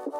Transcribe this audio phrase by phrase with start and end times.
[0.00, 0.12] Okay,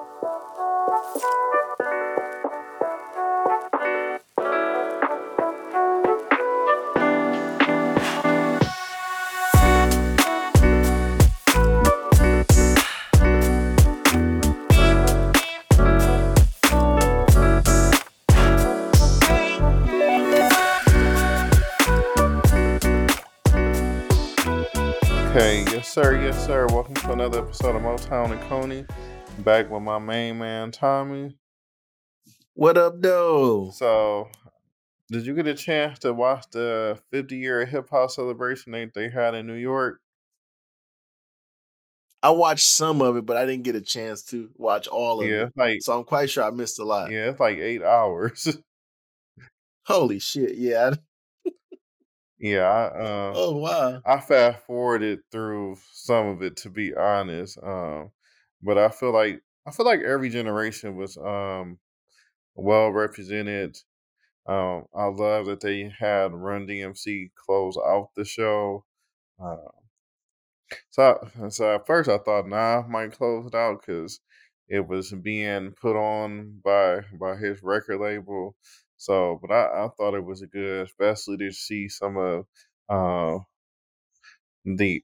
[25.72, 26.66] yes sir, yes sir.
[26.66, 28.84] Welcome to another episode of Motown and Coney.
[29.38, 31.36] Back with my main man Tommy.
[32.54, 33.70] What up, though?
[33.70, 34.30] So,
[35.10, 39.08] did you get a chance to watch the 50 year hip hop celebration that they
[39.10, 40.00] had in New York?
[42.22, 45.26] I watched some of it, but I didn't get a chance to watch all of
[45.26, 45.52] Yeah, it.
[45.56, 47.10] like So I'm quite sure I missed a lot.
[47.10, 48.58] yeah, it's like eight hours.
[49.86, 50.56] Holy shit.
[50.56, 50.94] Yeah.
[52.38, 54.02] Yeah, I uh, Oh, wow.
[54.04, 57.58] I fast forwarded through some of it to be honest.
[57.62, 58.12] Um,
[58.62, 61.78] but I feel like I feel like every generation was um
[62.56, 63.78] well represented.
[64.48, 68.84] Um, I love that they had Run DMC close out the show.
[69.42, 69.56] Uh,
[70.90, 74.20] so, I- so at first I thought Nas might close it out because
[74.68, 78.56] it was being put on by by his record label.
[78.96, 82.46] So, but I, I thought it was good, especially to see some of
[82.88, 83.38] uh,
[84.64, 85.02] the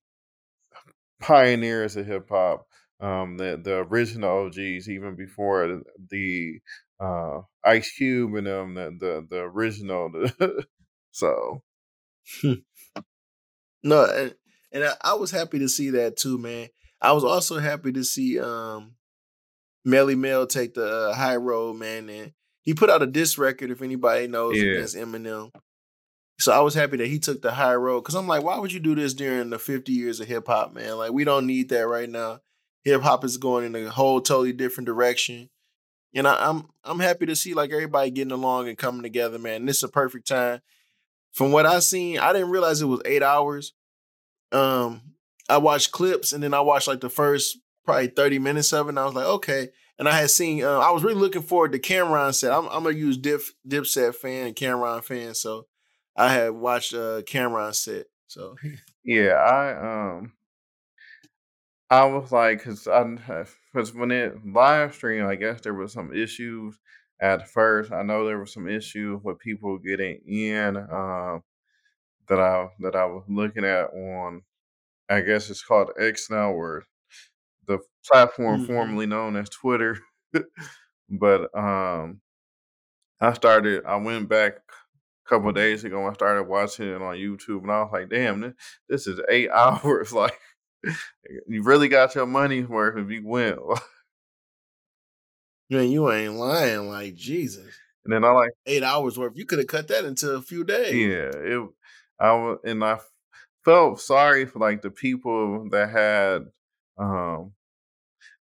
[1.21, 2.67] pioneers of hip hop,
[3.01, 6.61] um, the the original OGs, even before the,
[7.01, 10.11] uh, Ice Cube and them, the the, the original.
[11.13, 11.63] so
[13.83, 14.35] No, and,
[14.73, 16.69] and I, I was happy to see that too, man.
[17.01, 18.97] I was also happy to see um
[19.87, 22.09] Melle Mel take the uh, high road, man.
[22.09, 24.73] And he put out a diss record, if anybody knows, Yeah.
[24.73, 25.53] against Eminem.
[26.39, 28.73] So I was happy that he took the high road because I'm like, why would
[28.73, 30.97] you do this during the 50 years of hip hop, man?
[30.99, 32.41] Like, we don't need that right now.
[32.87, 35.51] Hip hop is going in a whole totally different direction.
[36.15, 39.67] And I, I'm I'm happy to see like everybody getting along and coming together, man.
[39.67, 40.61] This is a perfect time.
[41.33, 43.73] From what I seen, I didn't realize it was eight hours.
[44.53, 45.03] Um,
[45.49, 48.91] I watched clips and then I watched like the first probably 30 minutes of it.
[48.91, 49.71] And I was like, okay.
[49.99, 52.53] And I had seen, uh, I was really looking forward to Cam'ron set.
[52.53, 55.67] I'm, I'm gonna use Dip Dipset fan and Cam'ron fan, so
[56.15, 58.07] I had watched uh Cam'ron set.
[58.29, 58.55] So
[59.05, 59.73] yeah, I
[60.15, 60.36] um.
[61.91, 63.05] I was like, cause I,
[63.75, 66.79] cause when it live stream, I guess there was some issues
[67.21, 67.93] at first.
[67.93, 71.43] I know there was some issue with people getting in, um,
[72.29, 74.43] that I that I was looking at on,
[75.11, 76.85] I guess it's called X now, or
[77.67, 78.67] the platform Mhm.
[78.67, 79.99] formerly known as Twitter.
[81.11, 82.21] but um,
[83.21, 83.85] I started.
[83.87, 86.07] I went back a couple of days ago.
[86.07, 88.55] I started watching it on YouTube, and I was like, "Damn, this,
[88.89, 90.13] this is eight hours.
[90.13, 90.39] Like,
[91.49, 93.59] you really got your money's worth if you went."
[95.71, 97.65] man, you ain't lying, like Jesus.
[98.05, 99.37] and then I like, Eight hours worth.
[99.37, 100.95] You could have cut that into a few days.
[100.95, 101.69] yeah, it.
[102.19, 102.99] I and I
[103.65, 106.47] felt sorry for like the people that had
[106.99, 107.53] um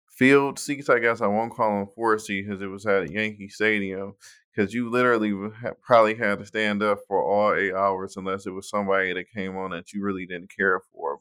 [0.10, 0.90] field seats.
[0.90, 4.14] I guess I won't call them four seats because it was at Yankee Stadium.
[4.56, 5.34] Because you literally
[5.82, 9.58] probably had to stand up for all eight hours unless it was somebody that came
[9.58, 11.20] on that you really didn't care for.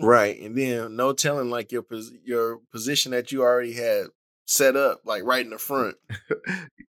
[0.00, 0.40] Right.
[0.40, 4.06] And then no telling like your pos- your position that you already had
[4.46, 5.96] set up, like right in the front,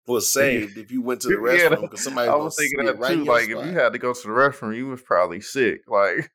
[0.06, 3.14] was saved if you went to the restroom because somebody I was thinking that right
[3.14, 3.24] too.
[3.24, 5.82] Like if you had to go to the restroom, you was probably sick.
[5.88, 6.32] Like,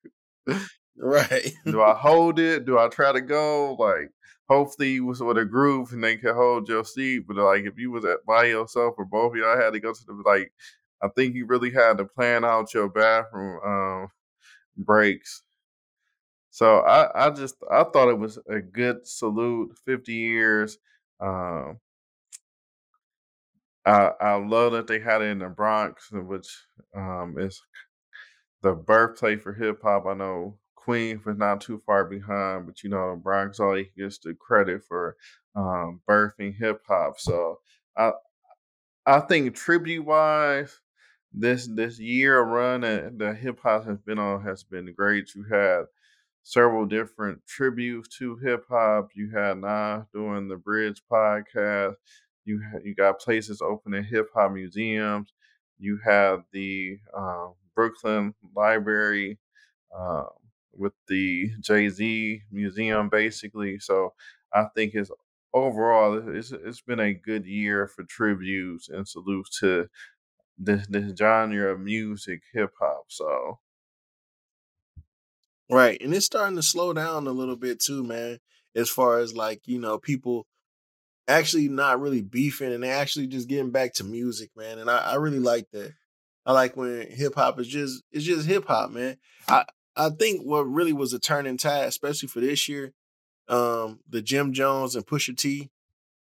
[0.96, 1.52] Right.
[1.66, 2.64] do I hold it?
[2.64, 3.74] Do I try to go?
[3.74, 4.10] Like,
[4.48, 7.24] hopefully you was with a group and they could hold your seat.
[7.26, 9.92] But like, if you was at by yourself or both of y'all had to go
[9.92, 10.52] to the like,
[11.02, 14.08] I think you really had to plan out your bathroom um,
[14.76, 15.42] breaks.
[16.54, 19.76] So I, I just I thought it was a good salute.
[19.84, 20.78] Fifty years.
[21.18, 21.80] Um,
[23.84, 26.46] I I love that they had it in the Bronx, which
[26.94, 27.60] um, is
[28.62, 30.06] the birthplace for hip hop.
[30.06, 34.18] I know Queens was not too far behind, but you know the Bronx always gets
[34.18, 35.16] the credit for
[35.56, 37.18] um, birthing hip hop.
[37.18, 37.58] So
[37.96, 38.12] I
[39.06, 40.80] I think tribute wise,
[41.32, 45.34] this this year run that the hip hop has been on has been great.
[45.34, 45.86] You had
[46.44, 49.10] several different tributes to hip hop.
[49.14, 51.96] You had Nas doing the Bridge podcast.
[52.46, 55.32] You ha- you got places opening hip hop museums.
[55.78, 59.38] You have the uh, Brooklyn Library
[59.96, 60.28] um,
[60.76, 63.78] with the Jay Z Museum, basically.
[63.78, 64.14] So
[64.52, 65.10] I think it's
[65.52, 69.88] overall it's it's been a good year for tributes and salutes to
[70.58, 73.04] this this genre of music, hip hop.
[73.08, 73.58] So
[75.70, 76.00] Right.
[76.00, 78.38] And it's starting to slow down a little bit too, man.
[78.74, 80.46] As far as like, you know, people
[81.28, 84.78] actually not really beefing and they actually just getting back to music, man.
[84.78, 85.92] And I, I really like that.
[86.46, 89.16] I like when hip hop is just it's just hip hop, man.
[89.48, 89.64] I
[89.96, 92.92] I think what really was a turning tide, especially for this year,
[93.48, 95.70] um, the Jim Jones and Pusha T,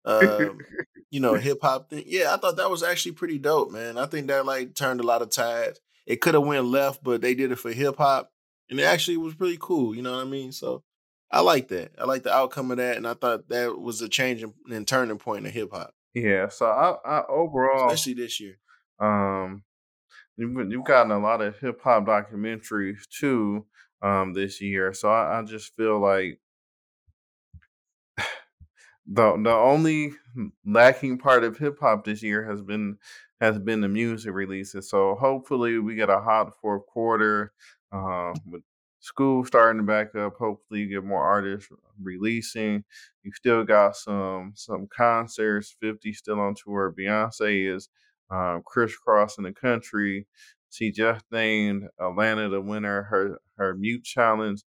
[0.06, 0.60] um,
[1.12, 2.04] you know, hip hop thing.
[2.08, 3.98] Yeah, I thought that was actually pretty dope, man.
[3.98, 5.80] I think that like turned a lot of tides.
[6.08, 8.32] It could have went left, but they did it for hip hop,
[8.70, 9.96] and it actually was pretty cool.
[9.96, 10.52] You know what I mean?
[10.52, 10.84] So
[11.32, 11.92] I like that.
[12.00, 15.18] I like the outcome of that, and I thought that was a change and turning
[15.18, 15.94] point in hip hop.
[16.14, 18.58] Yeah, so I, I overall, especially this year,
[19.00, 19.64] um,
[20.38, 23.66] you've you've gotten a lot of hip hop documentaries too,
[24.02, 24.94] um, this year.
[24.94, 26.40] So I, I just feel like
[29.06, 30.14] the the only
[30.66, 32.98] lacking part of hip hop this year has been
[33.42, 34.90] has been the music releases.
[34.90, 37.54] So hopefully we get a hot fourth quarter
[37.92, 38.64] uh, with
[39.00, 40.34] school starting to back up.
[40.40, 41.70] Hopefully you get more artists
[42.02, 42.84] releasing.
[43.24, 45.76] You still got some some concerts.
[45.82, 46.94] Fifty still on tour.
[46.98, 47.90] Beyonce is
[48.30, 50.28] um, crisscrossing the country.
[50.70, 54.64] She just named Atlanta the winner her her mute challenge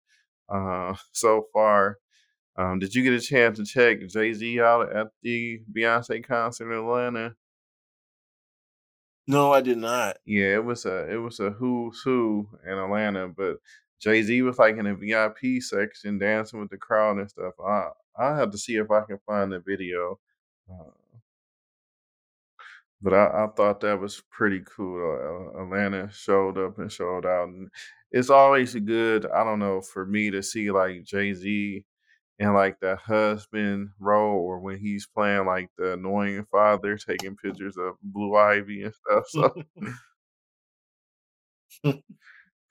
[0.48, 1.98] uh, so far.
[2.58, 6.70] Um, did you get a chance to check Jay Z out at the Beyonce concert
[6.72, 7.34] in Atlanta?
[9.30, 10.18] No, I did not.
[10.24, 13.58] Yeah, it was a it was a who's who in Atlanta, but
[14.00, 17.54] Jay Z was like in the VIP section dancing with the crowd and stuff.
[17.64, 20.18] I I have to see if I can find the video.
[20.70, 20.90] Uh,
[23.02, 25.52] but I, I thought that was pretty cool.
[25.56, 27.68] Uh, Atlanta showed up and showed out, and
[28.10, 29.26] it's always good.
[29.26, 31.84] I don't know for me to see like Jay Z
[32.40, 37.76] in like the husband role or when he's playing like the annoying father taking pictures
[37.76, 39.24] of Blue Ivy and stuff.
[39.28, 39.62] So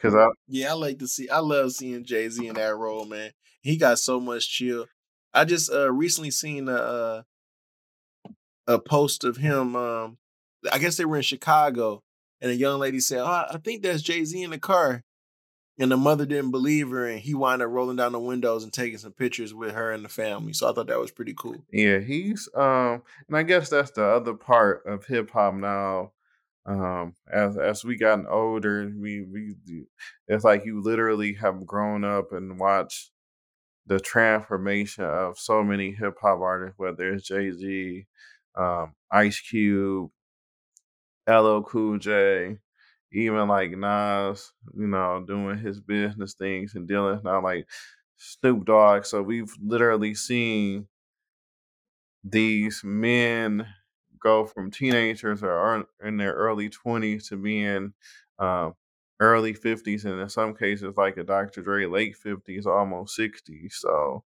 [0.02, 3.32] Cause I Yeah, I like to see I love seeing Jay-Z in that role, man.
[3.62, 4.88] He got so much chill.
[5.36, 7.22] I just uh recently seen a uh,
[8.66, 10.18] a post of him um
[10.74, 12.02] I guess they were in Chicago
[12.42, 15.04] and a young lady said, oh, I think that's Jay-Z in the car.
[15.80, 18.74] And the mother didn't believe her, and he wound up rolling down the windows and
[18.74, 20.52] taking some pictures with her and the family.
[20.52, 21.64] So I thought that was pretty cool.
[21.72, 26.12] Yeah, he's um, and I guess that's the other part of hip hop now.
[26.66, 29.56] Um, as as we gotten older, we we
[30.28, 33.12] it's like you literally have grown up and watched
[33.88, 38.06] the transformation of so many hip hop artists, whether it's Jay Z,
[38.56, 40.12] um, Ice Cube,
[41.28, 42.58] LL Cool J,
[43.12, 47.68] even like Nas, you know, doing his business things and dealing now like
[48.18, 49.06] Snoop Dogg.
[49.06, 50.88] So we've literally seen
[52.24, 53.66] these men
[54.20, 57.94] go from teenagers or in their early 20s to being
[58.38, 58.72] uh,
[59.20, 61.62] early 50s and in some cases like a Dr.
[61.62, 64.24] Dre late 50s almost 60s so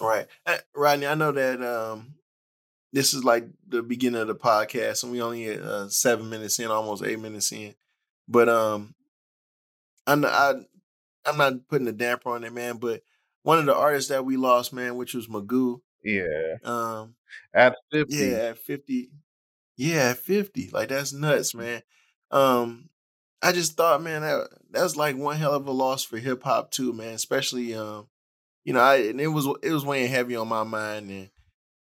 [0.00, 2.14] right uh, Rodney I know that um
[2.92, 6.70] this is like the beginning of the podcast, and we only uh, seven minutes in,
[6.70, 7.74] almost eight minutes in.
[8.28, 8.94] But um,
[10.06, 10.54] I'm not, I,
[11.26, 12.78] I'm not putting a damper on it, man.
[12.78, 13.02] But
[13.42, 15.80] one of the artists that we lost, man, which was Magoo.
[16.02, 16.56] Yeah.
[16.64, 17.14] Um,
[17.54, 18.16] at fifty.
[18.16, 19.10] Yeah, at fifty.
[19.76, 20.70] Yeah, at fifty.
[20.72, 21.82] Like that's nuts, man.
[22.30, 22.88] Um,
[23.42, 26.70] I just thought, man, that that's like one hell of a loss for hip hop
[26.70, 27.14] too, man.
[27.14, 28.08] Especially, um,
[28.64, 31.30] you know, I and it was it was weighing heavy on my mind, and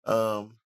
[0.04, 0.56] um,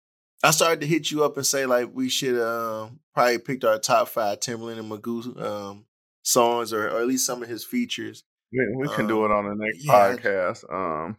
[0.42, 3.78] I started to hit you up and say like we should um, probably picked our
[3.78, 5.84] top five Timbaland and Magoo um,
[6.22, 8.24] songs or, or at least some of his features.
[8.52, 10.72] Yeah, we can um, do it on the next yeah, podcast.
[10.72, 11.16] Um,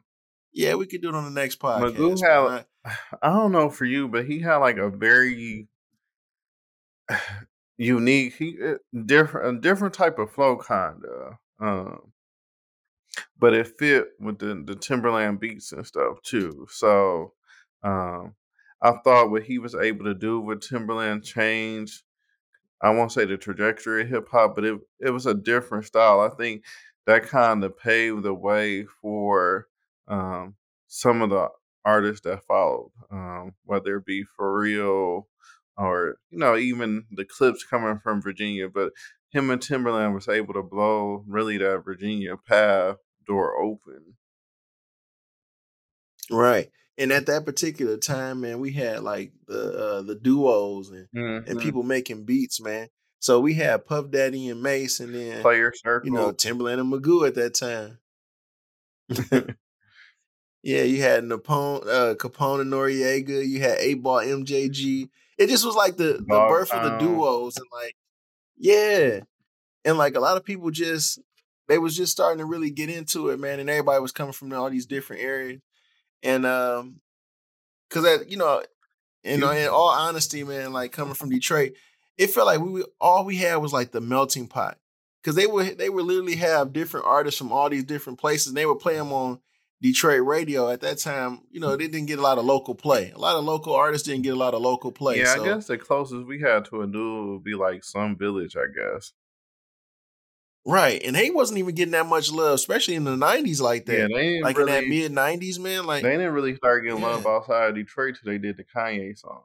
[0.54, 1.96] yeah, we could do it on the next podcast.
[1.96, 2.66] Magoo had,
[3.22, 5.68] I don't know for you, but he had like a very
[7.78, 8.74] unique, he eh,
[9.06, 11.34] different, a different type of flow, kind of.
[11.60, 12.12] Um,
[13.38, 16.68] but it fit with the the Timbaland beats and stuff too.
[16.70, 17.34] So,
[17.84, 18.36] um,
[18.82, 22.02] I thought what he was able to do with Timbaland changed.
[22.82, 26.20] I won't say the trajectory of hip hop, but it it was a different style.
[26.22, 26.64] I think
[27.06, 29.68] that kind of paved the way for
[30.08, 30.56] um,
[30.88, 31.50] some of the
[31.86, 35.26] artists that followed, um, whether it be Pharrell
[35.78, 38.68] or you know even the Clipse coming from Virginia.
[38.70, 38.94] But
[39.30, 42.98] him and Timbaland was able to blow really that Virginia path
[43.28, 44.16] door open.
[46.32, 51.08] Right and at that particular time, man, we had like the uh, the duos and
[51.16, 51.50] mm-hmm.
[51.50, 52.88] and people making beats, man.
[53.20, 56.92] So we had Puff Daddy and Mase, and then Player Circle, you know, Timbaland and
[56.92, 58.00] Magoo at that time.
[60.64, 63.48] yeah, you had Napone, uh, Capone and Noreaga.
[63.48, 65.10] You had Eight Ball MJG.
[65.38, 67.96] It just was like the the birth of the duos, and like,
[68.58, 69.20] yeah,
[69.86, 71.20] and like a lot of people just
[71.68, 74.52] they was just starting to really get into it, man, and everybody was coming from
[74.52, 75.62] all these different areas.
[76.24, 77.02] And um,
[77.90, 78.64] cause that, you know,
[79.24, 81.74] you know, in all honesty, man, like coming from Detroit,
[82.18, 84.78] it felt like we all we had was like the melting pot.
[85.24, 88.48] Cause they would they would literally have different artists from all these different places.
[88.48, 89.40] And they would play them on
[89.82, 91.42] Detroit radio at that time.
[91.52, 93.12] You know, they didn't get a lot of local play.
[93.12, 95.20] A lot of local artists didn't get a lot of local play.
[95.20, 95.44] Yeah, so.
[95.44, 98.66] I guess the closest we had to a new would be like Slum Village, I
[98.76, 99.14] guess.
[100.64, 104.04] Right, and he wasn't even getting that much love, especially in the '90s, like Yeah,
[104.04, 104.10] that.
[104.14, 105.86] they ain't Like in that mid '90s, man.
[105.86, 109.18] Like, they didn't really start getting love outside of Detroit till they did the Kanye
[109.18, 109.44] song.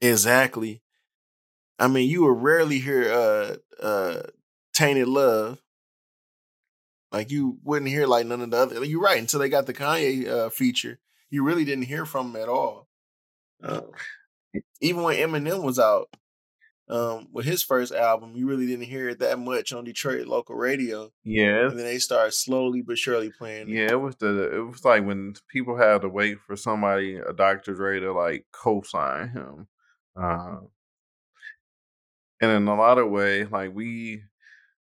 [0.00, 0.82] exactly.
[1.78, 4.22] I mean, you would rarely hear uh uh
[4.74, 5.60] "Tainted Love."
[7.12, 8.84] Like, you wouldn't hear like none of the other.
[8.84, 9.18] You're right.
[9.20, 10.98] Until they got the Kanye uh, feature,
[11.30, 12.88] you really didn't hear from him at all.
[13.62, 13.82] Uh,
[14.80, 16.08] even when Eminem was out
[16.88, 20.54] um, with his first album, you really didn't hear it that much on Detroit local
[20.54, 21.10] radio.
[21.24, 24.84] Yeah, And then they started slowly but surely playing yeah, it was the it was
[24.84, 27.74] like when people had to wait for somebody, a Dr.
[27.74, 29.66] Dre, to like co-sign him.
[30.14, 30.56] Uh,
[32.40, 34.22] and in a lot of ways, like we,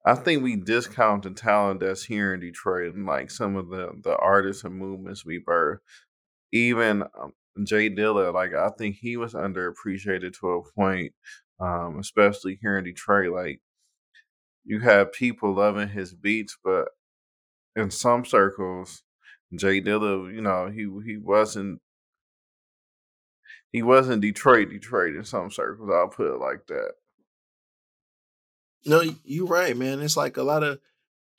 [0.05, 3.93] I think we discount the talent that's here in Detroit and like some of the
[4.05, 5.79] the artists and movements we birthed.
[6.53, 7.33] Even um,
[7.65, 11.13] J Dilla, like I think he was underappreciated to a point,
[11.61, 13.33] um, especially here in Detroit.
[13.33, 13.61] Like
[14.65, 16.89] you have people loving his beats, but
[17.75, 19.03] in some circles,
[19.55, 21.81] J Dilla, you know, he he wasn't
[23.73, 25.91] he wasn't Detroit Detroit in some circles.
[25.93, 26.93] I'll put it like that.
[28.85, 30.01] No, you're right, man.
[30.01, 30.81] It's like a lot of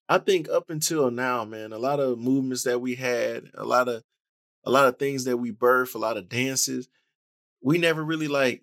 [0.10, 3.88] I think up until now, man, a lot of movements that we had, a lot
[3.90, 4.04] of
[4.64, 6.88] a lot of things that we birthed, a lot of dances,
[7.62, 8.62] we never really like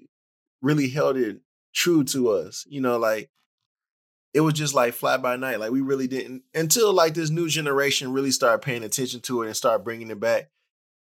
[0.62, 1.40] really held it
[1.74, 2.64] true to us.
[2.68, 3.30] You know, like
[4.34, 5.60] it was just like fly by night.
[5.60, 9.46] Like we really didn't until like this new generation really started paying attention to it
[9.46, 10.50] and start bringing it back.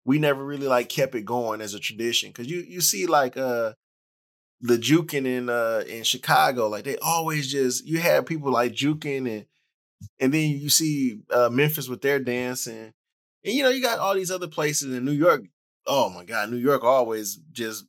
[0.05, 3.35] We never really like kept it going as a tradition because you you see like
[3.35, 3.73] uh
[4.61, 9.29] the juking in uh in Chicago, like they always just you had people like juking
[9.29, 9.45] and
[10.19, 12.93] and then you see uh Memphis with their dance and
[13.43, 15.43] and you know you got all these other places in New York.
[15.87, 17.85] Oh my God, New York always just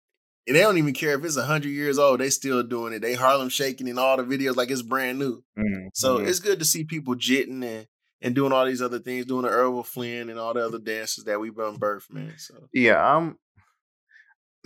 [0.49, 2.21] and they don't even care if it's hundred years old.
[2.21, 3.00] They still doing it.
[3.00, 5.45] They Harlem shaking in all the videos like it's brand new.
[5.93, 7.87] So hmm it's good to see people jitting and
[8.21, 11.25] and doing all these other things, doing the Errol Flynn and all the other dances
[11.25, 12.35] that we've done birth, man.
[12.38, 13.38] So Yeah, I'm.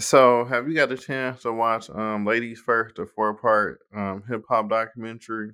[0.01, 4.23] So, have you got a chance to watch um Ladies First, the four part um
[4.27, 5.53] hip hop documentary?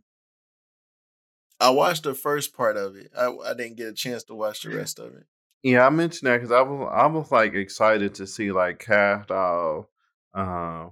[1.61, 3.11] I watched the first part of it.
[3.17, 5.27] I, I didn't get a chance to watch the rest of it.
[5.65, 9.27] Yeah, I mentioned that because I was I was like excited to see like Kash
[9.27, 9.91] Doll,
[10.35, 10.89] uh,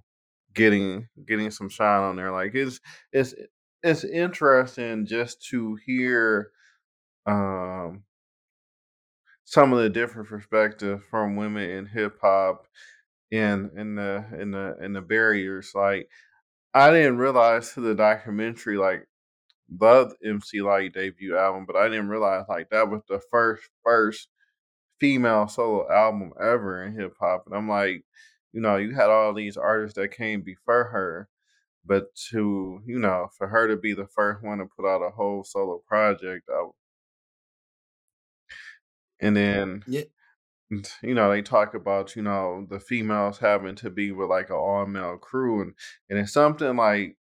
[0.54, 2.32] getting getting some shine on there.
[2.32, 2.80] Like it's
[3.12, 3.34] it's
[3.82, 6.50] it's interesting just to hear
[7.26, 8.04] um
[9.44, 12.66] some of the different perspective from women in hip hop
[13.32, 15.72] and in the in the in the barriers.
[15.74, 16.08] Like
[16.74, 19.06] I didn't realize to the documentary like
[19.68, 24.28] the MC Lyte debut album, but I didn't realize like that was the first first
[25.00, 27.44] female solo album ever in hip hop.
[27.46, 28.04] And I'm like,
[28.56, 31.30] you know, you had all these artists that came before her,
[31.84, 35.10] but to, you know, for her to be the first one to put out a
[35.12, 36.64] whole solo project, I,
[39.20, 40.04] and then, Yeah,
[41.02, 44.56] you know, they talk about, you know, the females having to be with like an
[44.56, 45.62] all male crew.
[45.62, 45.74] And,
[46.10, 47.16] and it's something like,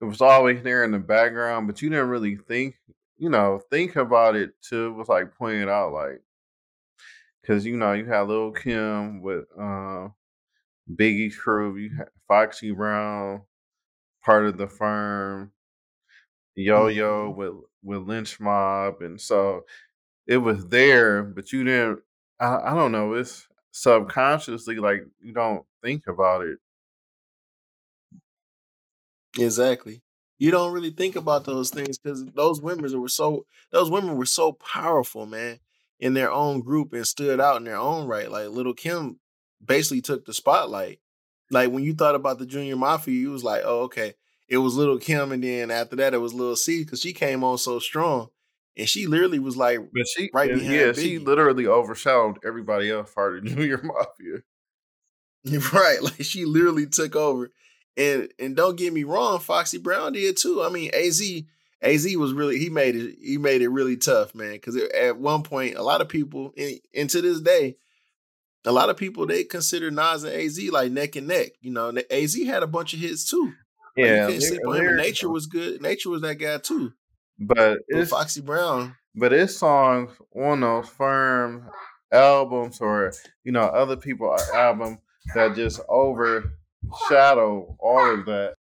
[0.00, 2.76] it was always there in the background, but you didn't really think,
[3.16, 6.22] you know, think about it till it was like pointed out, like,
[7.42, 10.10] because, you know, you had Lil Kim with, uh,
[10.90, 13.42] Biggie Crew, you had Foxy Brown,
[14.24, 15.52] part of the firm,
[16.54, 19.64] Yo Yo hmm with with Lench Mob, and so
[20.26, 22.00] it was there, but you didn't.
[22.40, 23.14] I, I don't know.
[23.14, 26.58] It's subconsciously like you don't think about it.
[29.38, 30.02] exactly.
[30.38, 34.26] You don't really think about those things because those women were so those women were
[34.26, 35.60] so powerful, man,
[36.02, 38.28] in their own group and stood out in their own right.
[38.28, 39.20] Like Little Kim
[39.64, 40.98] basically took the spotlight.
[41.48, 44.14] Like when you thought about the Junior Mafia, you was like, oh, okay,
[44.48, 47.44] it was Little Kim, and then after that it was Little Cease because she came
[47.44, 48.30] on so strong,
[48.76, 51.24] and she literally was like But she, right and yeah, behind she Biggie.
[51.24, 54.42] literally overshadowed everybody else part of Junior Mafia.
[55.72, 57.50] Right, like she literally took over.
[57.96, 60.62] And and don't get me wrong, Foxy Brown did too.
[60.62, 61.20] I mean, AZ
[61.82, 64.52] AZ was really he made it he made it really tough, man.
[64.52, 67.76] Because at one point, a lot of people, and, and to this day,
[68.64, 71.52] a lot of people they consider Nas and AZ like neck and neck.
[71.60, 73.56] You know, AZ had a bunch of hits too.
[74.00, 74.96] Like you Yeah, can't sleep on him.
[74.96, 75.82] Nature was good.
[75.82, 76.92] Nature was that guy too.
[77.38, 81.70] But it's Foxy Brown, but it's songs on those firm
[82.12, 83.12] albums or
[83.44, 84.98] you know other people album
[85.34, 88.54] that just overshadow all of that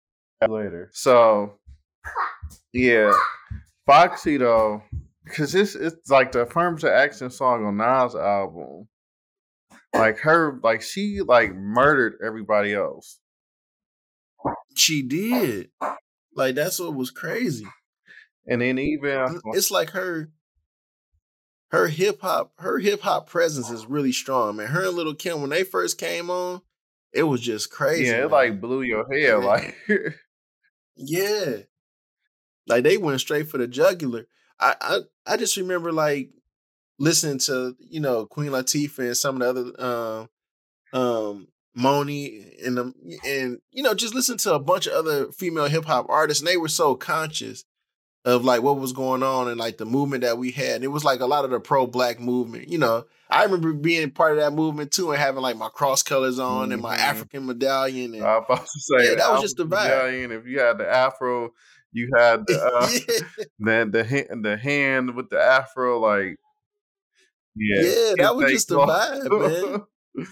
[0.48, 0.90] later.
[0.92, 1.58] So
[2.72, 3.12] yeah,
[3.86, 4.82] Foxy though,
[5.24, 8.88] because it's it's like the affirmative action song on Nas album.
[9.94, 13.18] Like her, like she like murdered everybody else.
[14.76, 15.70] she did.
[16.34, 17.66] Like that's what was crazy.
[18.46, 20.30] And then even It's like her
[21.70, 24.68] her hip hop her hip hop presence is really strong, man.
[24.68, 26.62] Her and Little Kim when they first came on,
[27.12, 28.04] it was just crazy.
[28.04, 28.30] yeah, it man.
[28.30, 29.18] like blew your head.
[29.22, 29.34] Yeah.
[29.34, 29.74] Like
[30.96, 31.56] Yeah.
[32.68, 34.26] Like they went straight for the jugular.
[34.60, 36.30] I I, I just remember like
[36.98, 40.26] listening to, you know, Queen Latifah and some of the other
[40.94, 42.92] um um Monie and the,
[43.24, 46.48] and you know, just listen to a bunch of other female hip hop artists, and
[46.48, 47.64] they were so conscious
[48.24, 50.76] of like what was going on and like the movement that we had.
[50.76, 52.68] And it was like a lot of the pro black movement.
[52.68, 56.02] You know, I remember being part of that movement too and having like my cross
[56.02, 57.00] colors on and my Mhm.
[57.00, 59.84] African medallion and I was about to say, Yeah, that was just the vibe.
[59.84, 61.52] Medallion, If you had the afro,
[61.98, 62.88] you had the uh,
[63.58, 66.36] the the hand, the hand with the afro, like
[67.56, 69.82] yeah, Yeah, that was just the vibe, man.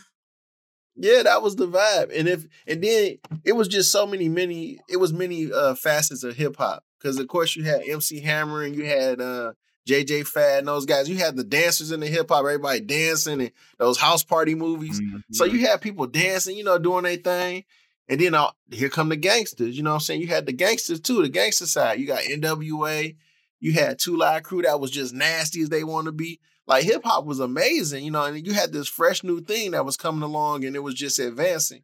[0.96, 2.16] Yeah, that was the vibe.
[2.18, 6.24] And if and then it was just so many, many, it was many uh facets
[6.24, 6.84] of hip hop.
[7.02, 9.52] Cause of course you had MC Hammer and you had uh
[9.88, 11.08] JJ Fad and those guys.
[11.08, 15.00] You had the dancers in the hip hop, everybody dancing and those house party movies.
[15.32, 15.52] So Mhm.
[15.52, 17.64] you had people dancing, you know, doing their thing.
[18.08, 19.76] And then uh, here come the gangsters.
[19.76, 20.20] You know what I'm saying?
[20.20, 21.98] You had the gangsters too, the gangster side.
[21.98, 23.16] You got NWA.
[23.58, 26.40] You had Two Live Crew that was just nasty as they want to be.
[26.66, 29.84] Like hip hop was amazing, you know, and you had this fresh new thing that
[29.84, 31.82] was coming along and it was just advancing.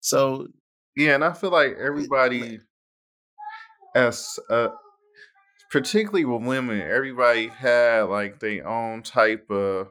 [0.00, 0.48] So
[0.96, 2.60] yeah, and I feel like everybody,
[3.94, 4.68] as uh,
[5.70, 9.88] particularly with women, everybody had like their own type of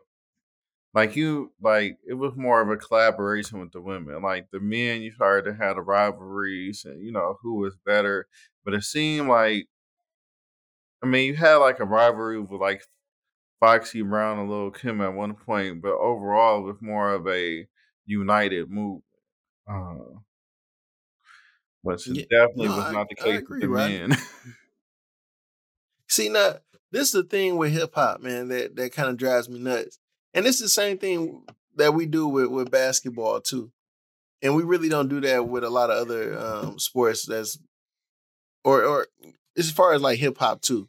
[0.94, 4.22] like you like it was more of a collaboration with the women.
[4.22, 8.28] Like the men, you started to have the rivalries and you know who was better,
[8.66, 9.68] but it seemed like
[11.02, 12.84] I mean you had like a rivalry with like
[13.60, 17.68] Foxy Brown and Lil Kim at one point, but overall it was more of a
[18.06, 19.06] united movement.
[19.68, 20.20] Uh,
[21.82, 24.02] which Yeah, definitely no, was not the I case agree, with the Rodney.
[24.08, 24.12] men.
[26.08, 26.60] see now,
[26.92, 30.00] this is the thing with hip hop, man, that that kind of drives me nuts.
[30.34, 31.44] And it's the same thing
[31.76, 33.72] that we do with, with basketball too.
[34.42, 37.60] And we really don't do that with a lot of other um, sports that's
[38.64, 39.08] or or
[39.58, 40.88] as far as like hip hop too.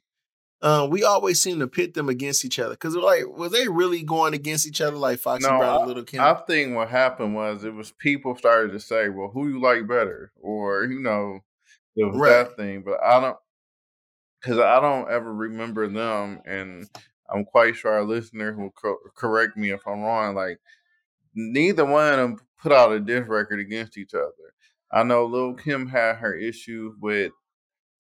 [0.63, 2.77] Um, we always seem to pit them against each other.
[2.77, 6.05] Cause like, were they really going against each other like Foxy No, Brown and Little
[6.05, 6.21] Kim?
[6.21, 9.89] I think what happened was it was people started to say, "Well, who you like
[9.89, 11.41] better?" or you know,
[11.97, 12.29] it was Right.
[12.31, 12.83] that thing.
[12.83, 13.37] But I don't,
[14.41, 16.89] because I don't ever remember them, and
[17.33, 20.35] I'm quite sure our listeners will co- correct me if I'm wrong.
[20.35, 20.61] Like
[21.35, 24.33] neither one of them put out a diss record against each other.
[24.93, 27.33] I know Lil Kim had her issue with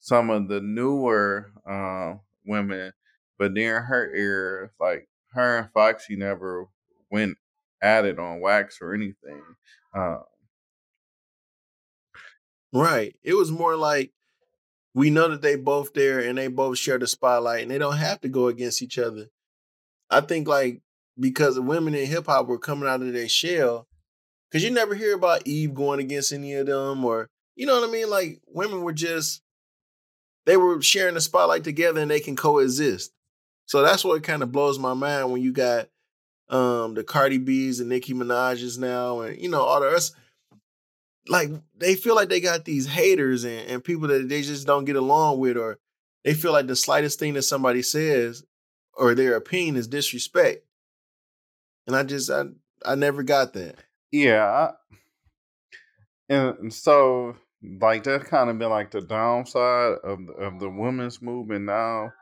[0.00, 2.14] some of the newer uh,
[2.44, 2.92] women,
[3.38, 6.66] but during her era, like her and Foxy never
[7.10, 7.38] went
[7.82, 9.42] at it on wax or anything.
[9.96, 10.18] Uh,
[12.72, 13.14] Right.
[13.22, 14.12] It was more like
[14.94, 17.96] we know that they both there and they both share the spotlight and they don't
[17.96, 19.26] have to go against each other.
[20.10, 20.80] I think like
[21.18, 23.86] because the women in hip hop were coming out of their shell,
[24.50, 27.88] because you never hear about Eve going against any of them or you know what
[27.88, 28.10] I mean?
[28.10, 29.42] Like women were just
[30.44, 33.12] they were sharing the spotlight together and they can coexist.
[33.66, 35.88] So that's what kind of blows my mind when you got
[36.48, 40.14] um the Cardi B's and Nicki Minaj's now and you know all the rest
[41.28, 44.84] like they feel like they got these haters and, and people that they just don't
[44.84, 45.78] get along with or
[46.24, 48.44] they feel like the slightest thing that somebody says
[48.94, 50.64] or their opinion is disrespect
[51.86, 52.44] and i just i
[52.84, 53.76] i never got that
[54.12, 54.72] yeah, I,
[56.28, 61.64] and, so like that's kind of been like the downside of of the women's movement
[61.64, 62.12] now.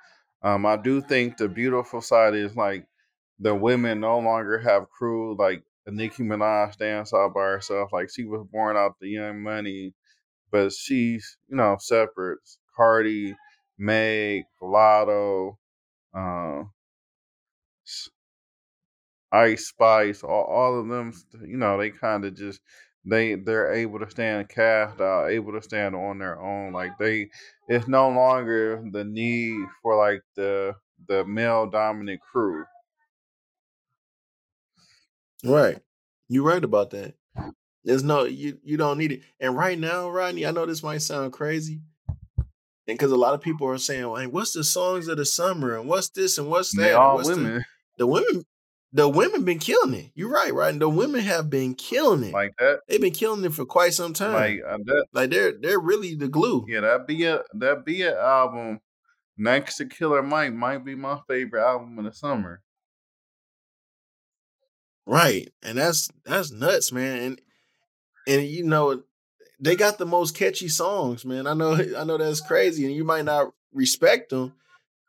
[0.42, 2.86] Um, I do think the beautiful side is like
[3.40, 7.92] the women no longer have crew like Nicki Minaj stands out by herself.
[7.92, 9.94] Like she was born out the Young Money,
[10.50, 12.40] but she's you know separate.
[12.76, 13.36] Cardi,
[13.78, 15.56] Meg, Latto,
[16.14, 16.64] uh,
[19.32, 21.12] Ice Spice, all, all of them.
[21.46, 22.60] You know they kind of just
[23.04, 26.72] they they're able to stand cast out, able to stand on their own.
[26.72, 27.30] Like they,
[27.68, 30.74] it's no longer the need for like the
[31.08, 32.64] the male dominant crew.
[35.44, 35.78] Right
[36.28, 37.14] you're right about that
[37.84, 41.02] there's no you you don't need it and right now rodney i know this might
[41.02, 41.80] sound crazy
[42.88, 45.78] And because a lot of people are saying, like, what's the songs of the summer
[45.78, 46.82] and what's this and what's that?
[46.82, 47.64] they all what's the, women
[47.98, 48.44] the women
[48.92, 50.10] the women been killing it.
[50.16, 50.72] You're right, right?
[50.72, 52.32] And the women have been killing it.
[52.32, 52.80] like that.
[52.88, 54.32] They've been killing it for quite some time.
[54.32, 55.30] Like Like, uh, that.
[55.30, 56.64] they're they're really the glue.
[56.66, 58.80] Yeah, that be a that be a album
[59.38, 62.62] next to Killer Mike might be my favorite album in the summer.
[65.10, 65.52] Right.
[65.64, 67.22] And that's that's nuts, man.
[67.22, 67.40] And
[68.28, 69.02] and you know,
[69.58, 71.48] they got the most catchy songs, man.
[71.48, 74.52] I know I know that's crazy and you might not respect them.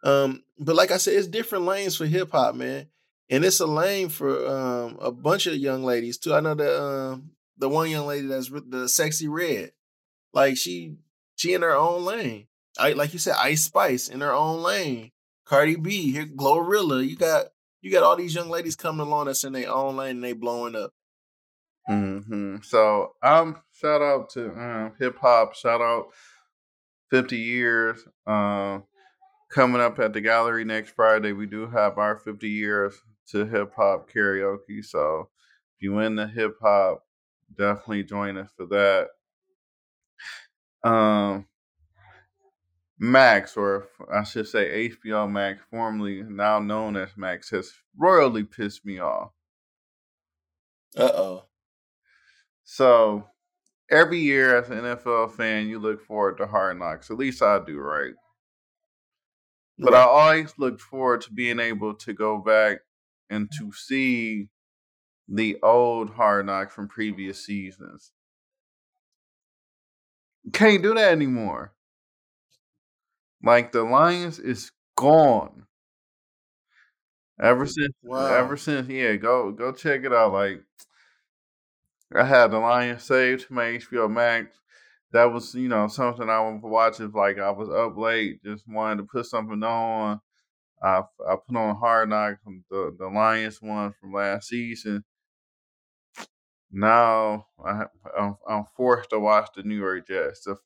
[0.03, 2.87] Um, but like I said, it's different lanes for hip hop, man.
[3.29, 6.33] And it's a lane for um a bunch of young ladies too.
[6.33, 9.71] I know that um the one young lady that's the Sexyy Red.
[10.33, 10.95] Like she
[11.35, 12.47] she in her own lane.
[12.79, 15.11] I like you said, Ice Spice in her own lane.
[15.45, 17.07] Cardi B, here GloRilla.
[17.07, 17.50] You got
[17.81, 20.33] you got all these young ladies coming along that's in their own lane and they
[20.33, 20.91] blowing up.
[21.89, 22.57] Mm-hmm.
[22.61, 25.55] So um, shout out to um, hip hop.
[25.55, 26.07] Shout out
[27.09, 27.99] fifty years.
[28.27, 28.83] Um,
[29.51, 32.93] coming up at the gallery next Friday, we do have our fifty years
[33.29, 34.85] to hip hop karaoke.
[34.85, 35.29] So
[35.75, 37.03] if you into hip hop,
[37.57, 39.07] definitely join us for that.
[40.87, 41.47] Um,
[43.03, 48.85] Max, or I should say HBO Max, formerly now known as Max, has royally pissed
[48.85, 49.31] me off.
[50.95, 51.45] Uh-oh.
[52.63, 53.25] So
[53.89, 57.09] every year as an NFL fan, you look forward to Hard Knocks.
[57.09, 58.13] At least I do, right?
[59.79, 62.81] But I always looked forward to being able to go back
[63.31, 64.49] and to see
[65.27, 68.11] the old Hard Knocks from previous seasons.
[70.53, 71.73] Can't do that anymore.
[73.43, 75.67] Like the Lions is gone.
[77.39, 78.27] Ever since, Wow.
[78.27, 80.33] ever since, yeah, go go check it out.
[80.33, 80.63] Like
[82.13, 84.59] I had the Lions saved to my HBO Max.
[85.11, 86.99] That was, you know, something I wanted to watch.
[86.99, 90.21] If like I was up late, just wanted to put something on.
[90.83, 95.03] I I put on Hard Knocks, um, the the Lions one from last season.
[96.71, 97.85] Now I
[98.17, 100.43] I'm, I'm forced to watch the New York Jets.
[100.45, 100.57] The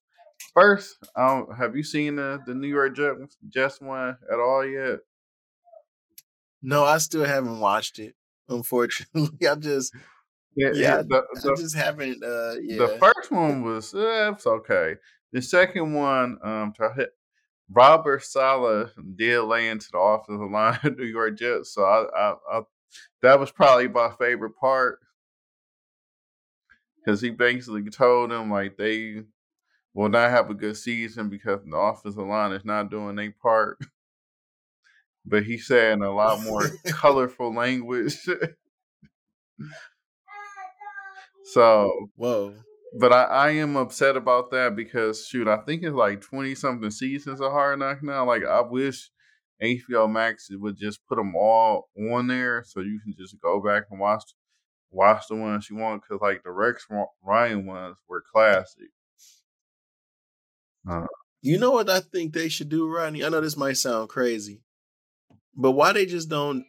[0.54, 5.00] first, don't, have you seen the the New York Jets Jets one at all yet?
[6.62, 8.16] No, I still haven't watched it.
[8.50, 9.94] Unfortunately, I just
[10.56, 12.24] Yeah, yeah, the, I just haven't.
[12.24, 14.96] Uh, yeah, The first one was eh, it's okay.
[15.32, 17.10] The second one, um, to
[17.70, 22.36] Robert Saleh did lay into the offensive line of New York Jets, so I, I,
[22.52, 22.62] I
[23.22, 25.00] that was probably my favorite part
[26.98, 29.24] because he basically told them like they
[29.96, 33.80] will not have a good season because the offensive line is not doing their part.
[35.28, 38.16] But he said in a lot more colorful language.
[41.46, 42.54] so Whoa.
[43.00, 46.92] But I, I am upset about that because shoot, I think it's like twenty something
[46.92, 48.24] seasons of Hard Knock now.
[48.28, 49.10] Like I wish
[49.64, 53.86] HBO Max would just put them all on there so you can just go back
[53.90, 54.26] and watch
[54.92, 56.86] watch the ones you want because like the Rex
[57.24, 58.90] Ryan ones were classic.
[60.90, 61.06] Uh,
[61.42, 63.24] You know what I think they should do, Rodney?
[63.24, 64.62] I know this might sound crazy,
[65.56, 66.66] but why they just don't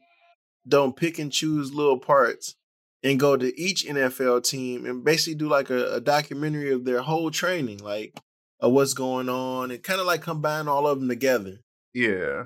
[0.69, 2.57] don't pick and choose little parts
[3.03, 7.03] and go to each NFL team and basically do like a, a documentary of their
[7.03, 8.19] whole training, like
[8.61, 11.59] of what's going on, and kind of like combine all of them together.
[11.95, 12.45] yeah,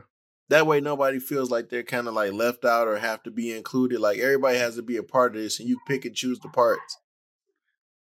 [0.50, 3.56] That way, nobody feels like they're kind of like left out or have to be
[3.56, 4.00] included.
[4.00, 6.48] Like everybody has to be a part of this, and you pick and choose the
[6.48, 6.98] parts.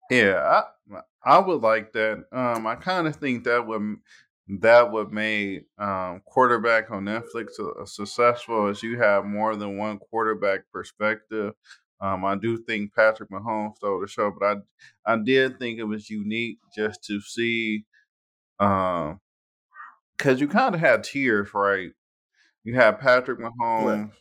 [0.10, 2.26] Yeah, I I would like that.
[2.32, 3.98] Um, I kind of think that would
[4.62, 9.78] that would make um, quarterback on Netflix a, a successful as you have more than
[9.78, 11.54] one quarterback perspective.
[12.00, 14.46] Um, I do think Patrick Mahomes stole the show, but
[15.06, 17.86] I I did think it was unique just to see,
[18.60, 19.20] um,
[20.18, 21.92] because you kind of had tiers, right?
[22.64, 24.12] You had Patrick Mahomes,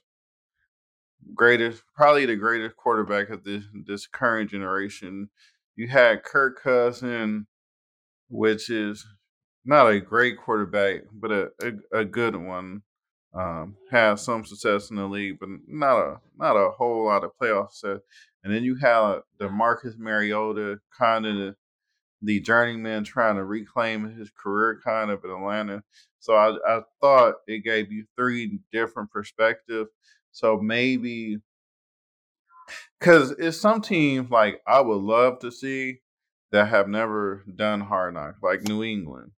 [1.35, 5.29] greatest, probably the greatest quarterback of this this current generation.
[5.77, 7.47] You had Kirk Cousin,
[8.29, 9.07] which is
[9.65, 12.83] not a great quarterback, but a a, a good one.
[13.35, 17.33] Um, had some success in the league, but not a not a whole lot of
[17.41, 18.01] playoff success.
[18.43, 21.55] And then you have the Marcus Mariota, kind of the,
[22.23, 25.83] the journeyman trying to reclaim his career, kind of in Atlanta.
[26.21, 29.91] So I, I thought it gave you three different perspectives.
[30.33, 31.39] So maybe
[32.99, 36.01] because it's some teams like I would love to see
[36.53, 39.33] that have never done hard knocks, like New England.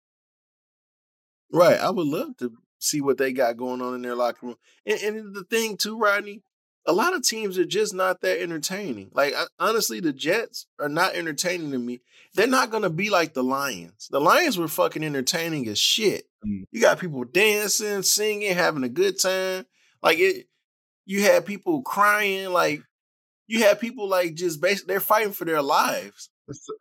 [1.52, 1.78] Right.
[1.78, 4.56] I would love to see what they got going on in their locker room.
[4.86, 6.42] And, and the thing too, Rodney,
[6.86, 9.10] a lot of teams are just not that entertaining.
[9.12, 12.00] Like honestly, the Jets are not entertaining to me.
[12.34, 14.08] They're not gonna be like the Lions.
[14.10, 16.24] The Lions were fucking entertaining as shit.
[16.46, 16.64] Mm.
[16.70, 19.66] You got people dancing, singing, having a good time.
[20.02, 20.46] Like it,
[21.04, 22.50] you had people crying.
[22.50, 22.82] Like
[23.48, 26.30] you had people like just basically they're fighting for their lives.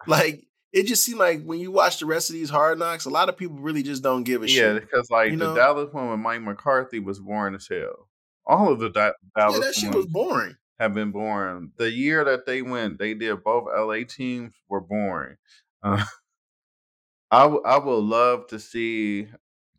[0.06, 3.10] Like it just seemed like when you watch the rest of these hard knocks, a
[3.10, 4.74] lot of people really just don't give a yeah, shit.
[4.74, 5.56] Yeah, because like the know?
[5.56, 8.10] Dallas one with Mike McCarthy was boring as hell.
[8.46, 10.56] All of the da- Dallas yeah, that shit was boring.
[10.80, 11.72] Have been boring.
[11.78, 15.38] The year that they went, they did both LA teams were boring.
[15.82, 16.04] Uh,
[17.32, 19.28] I w- I would love to see,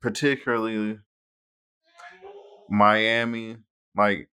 [0.00, 0.98] particularly
[2.68, 3.56] Miami,
[3.96, 4.28] like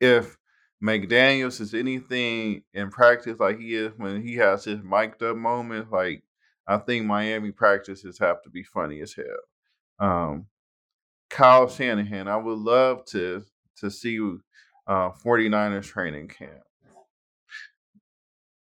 [0.00, 0.36] if
[0.84, 5.90] McDaniels is anything in practice like he is when he has his mic'd up moments,
[5.90, 6.22] like
[6.66, 9.26] I think Miami practices have to be funny as hell.
[9.98, 10.46] Um,
[11.30, 13.44] Kyle Shanahan, I would love to
[13.78, 14.18] to see
[14.86, 16.62] uh, 49ers training camp.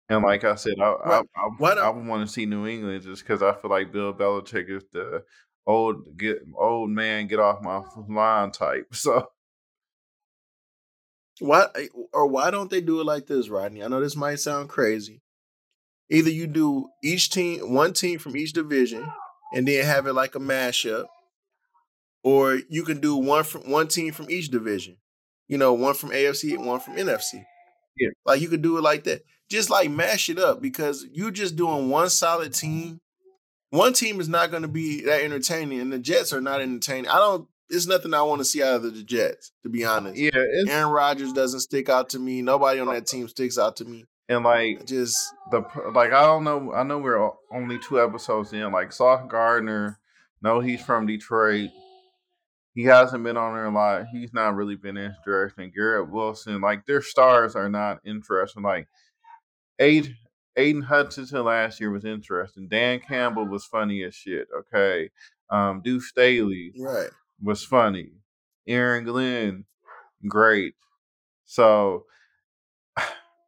[0.09, 3.23] And like I said, I I, I, I would want to see New England just
[3.23, 5.23] because I feel like Bill Belichick is the
[5.67, 8.87] old get old man get off my line type.
[8.95, 9.29] So
[11.41, 13.83] why eh, or why don't they do it like this, Rodney?
[13.83, 15.21] I know this might sound crazy.
[16.11, 19.11] Either you do each team, one team from each division,
[19.55, 21.07] and then have it like a mashup,
[22.23, 24.97] or you can do one from one team from each division.
[25.49, 27.45] You know, one from AFC and one from NFC.
[27.99, 29.23] Yeah, like you could do it like that.
[29.51, 33.01] Just like mash it up because you're just doing one solid team.
[33.71, 37.09] One team is not going to be that entertaining, and the Jets are not entertaining.
[37.09, 40.17] I don't it's nothing I want to see out of the Jets, to be honest.
[40.17, 40.31] Yeah,
[40.69, 42.43] Aaron Rodgers doesn't stick out to me.
[42.43, 44.05] Nobody on that team sticks out to me.
[44.29, 46.73] And like just the like, I don't know.
[46.73, 48.71] I know we're only two episodes in.
[48.73, 49.99] Like Sauce Gardner,
[50.43, 51.71] no, he's from Detroit.
[52.75, 54.07] He hasn't been on there a lot.
[54.13, 55.73] He's not really been interesting.
[55.75, 58.63] Garrett Wilson, like their stars are not interesting.
[58.63, 58.87] Like
[59.81, 60.15] Aiden,
[60.57, 62.69] Aidan Hutchinson last year was interesting.
[62.69, 64.47] Dan Campbell was funny as shit.
[64.57, 65.11] Okay,
[65.51, 67.11] um, Deuce Staley, right?
[67.43, 68.11] Was funny.
[68.67, 69.65] Aaron Glenn,
[70.29, 70.75] great.
[71.45, 72.05] So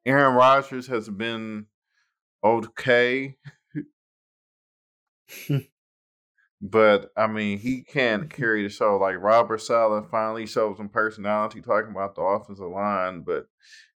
[0.06, 1.66] Aaron Rodgers has been
[2.42, 3.36] okay.
[6.62, 8.96] but I mean, he can't carry the show.
[8.98, 13.46] Like Robert Saleh finally showed some personality talking about the offensive line, but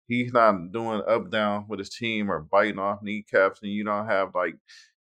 [0.07, 4.07] he's not doing up down with his team or biting off kneecaps, and you don't
[4.07, 4.55] have like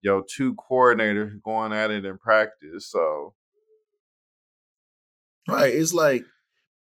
[0.03, 2.91] yo two coordinators going at it in practice.
[2.91, 3.35] So
[5.49, 5.73] Right.
[5.75, 6.25] It's like,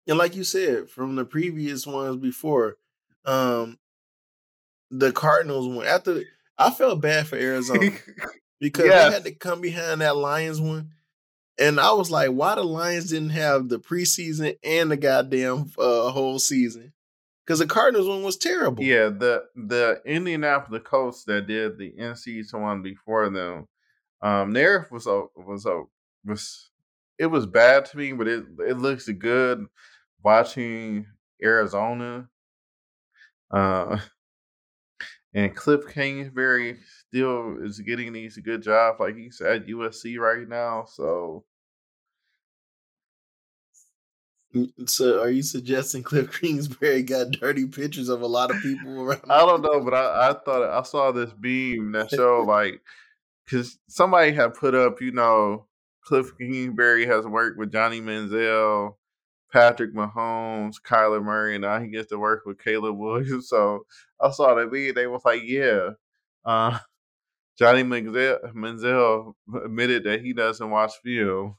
[0.06, 2.76] and like you said from the previous ones before,
[3.24, 3.78] um,
[4.90, 6.22] the Cardinals one after
[6.58, 7.90] I felt bad for Arizona
[8.60, 9.08] because yes.
[9.08, 10.90] they had to come behind that Lions one.
[11.58, 16.10] And I was like, why the Lions didn't have the preseason and the goddamn uh,
[16.10, 16.92] whole season?
[17.46, 18.82] Because the Cardinals one was terrible.
[18.82, 23.68] Yeah, the the Indianapolis Colts that did the NC one before them,
[24.22, 25.82] um, theirs was a was a
[26.24, 26.70] was
[27.24, 29.64] it was bad to me, but it it looks good
[30.22, 31.06] watching
[31.42, 32.28] Arizona.
[33.50, 33.98] Uh,
[35.34, 36.76] and Cliff Kingsbury
[37.08, 40.84] still is getting these good jobs, like he's at USC right now.
[40.86, 41.44] So,
[44.84, 49.22] so are you suggesting Cliff Kingsbury got dirty pictures of a lot of people around?
[49.30, 52.82] I don't know, but I, I thought I saw this beam that showed like
[53.46, 55.66] because somebody had put up, you know,
[56.04, 58.96] Cliff Kingsbury has worked with Johnny Manziel,
[59.52, 63.48] Patrick Mahomes, Kyler Murray, and now he gets to work with Caleb Williams.
[63.54, 63.86] So
[64.20, 64.92] I saw that video.
[64.92, 65.90] They was like, yeah.
[66.44, 66.78] Uh,
[67.58, 71.56] Johnny Manziel, admitted that he doesn't watch film.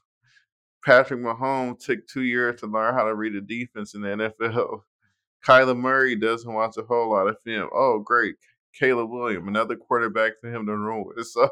[0.84, 4.82] Patrick Mahomes took two years to learn how to read a defense in the NFL.
[5.46, 7.68] Kyler Murray doesn't watch a whole lot of film.
[7.74, 8.36] Oh, great.
[8.78, 11.26] Caleb Williams, another quarterback for him to run with.
[11.26, 11.48] So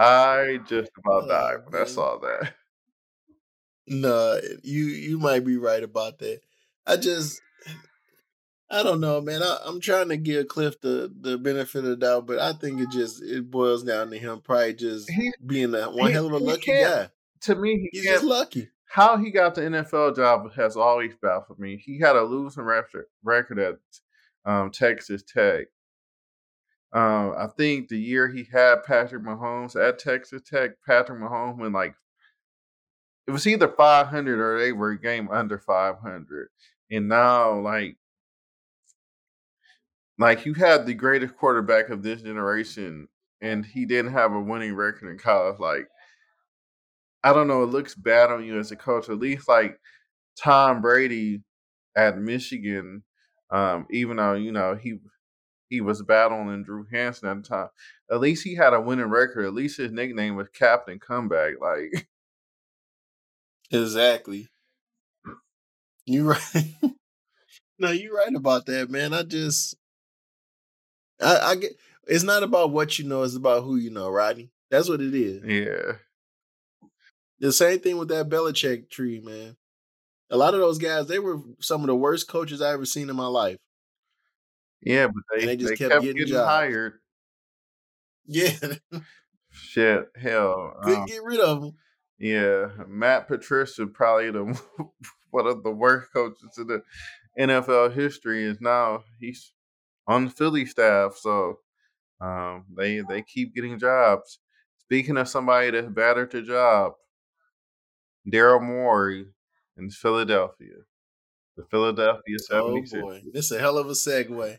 [0.00, 2.54] I just about died oh, when I saw that.
[3.86, 6.40] No, you you might be right about that.
[6.86, 7.40] I just
[8.70, 9.42] I don't know, man.
[9.42, 12.80] I, am trying to give Cliff the, the benefit of the doubt, but I think
[12.80, 16.26] it just it boils down to him probably just he, being a one he, hell
[16.26, 17.10] of a lucky guy.
[17.42, 18.68] To me, he he's just lucky.
[18.86, 21.76] How he got the NFL job has always baffled me.
[21.76, 23.76] He had a losing record at
[24.44, 25.66] um, Texas Tech.
[26.92, 31.74] Um, I think the year he had Patrick Mahomes at Texas Tech, Patrick Mahomes went
[31.74, 31.94] like
[33.26, 36.48] it was either 500 or they were a game under 500.
[36.90, 37.96] And now, like,
[40.18, 43.06] like you had the greatest quarterback of this generation,
[43.40, 45.60] and he didn't have a winning record in college.
[45.60, 45.86] Like,
[47.22, 49.08] I don't know, it looks bad on you as a coach.
[49.08, 49.78] At least, like,
[50.36, 51.42] Tom Brady
[51.96, 53.04] at Michigan,
[53.50, 54.98] um, even though you know he
[55.70, 57.68] he was battling Drew Henson at the time.
[58.10, 59.46] At least he had a winning record.
[59.46, 61.54] At least his nickname was Captain Comeback.
[61.60, 62.08] Like
[63.70, 64.48] exactly.
[66.04, 66.74] You right.
[67.78, 69.14] no, you're right about that, man.
[69.14, 69.76] I just
[71.22, 71.72] I, I get
[72.08, 74.50] it's not about what you know, it's about who you know, Rodney.
[74.70, 75.44] That's what it is.
[75.44, 75.92] Yeah.
[77.38, 79.56] The same thing with that Belichick tree, man.
[80.30, 83.08] A lot of those guys, they were some of the worst coaches I ever seen
[83.08, 83.56] in my life.
[84.82, 86.94] Yeah, but they, they just they kept, kept, getting, getting hired.
[88.32, 88.52] Yeah.
[89.50, 90.76] Shit, hell.
[90.82, 91.72] Couldn't um, get rid of them.
[92.20, 94.60] Yeah, Matt Patricia, probably the
[95.30, 96.82] one of the worst coaches in the
[97.38, 99.52] NFL history, is now he's
[100.06, 101.16] on the Philly staff.
[101.16, 101.58] So
[102.20, 104.38] um, they they keep getting jobs.
[104.78, 106.92] Speaking of somebody that's better to job,
[108.30, 109.26] Daryl Morey
[109.76, 110.76] in Philadelphia.
[111.56, 112.94] The Philadelphia 76ers.
[112.94, 114.58] Oh boy, this is a hell of a segue.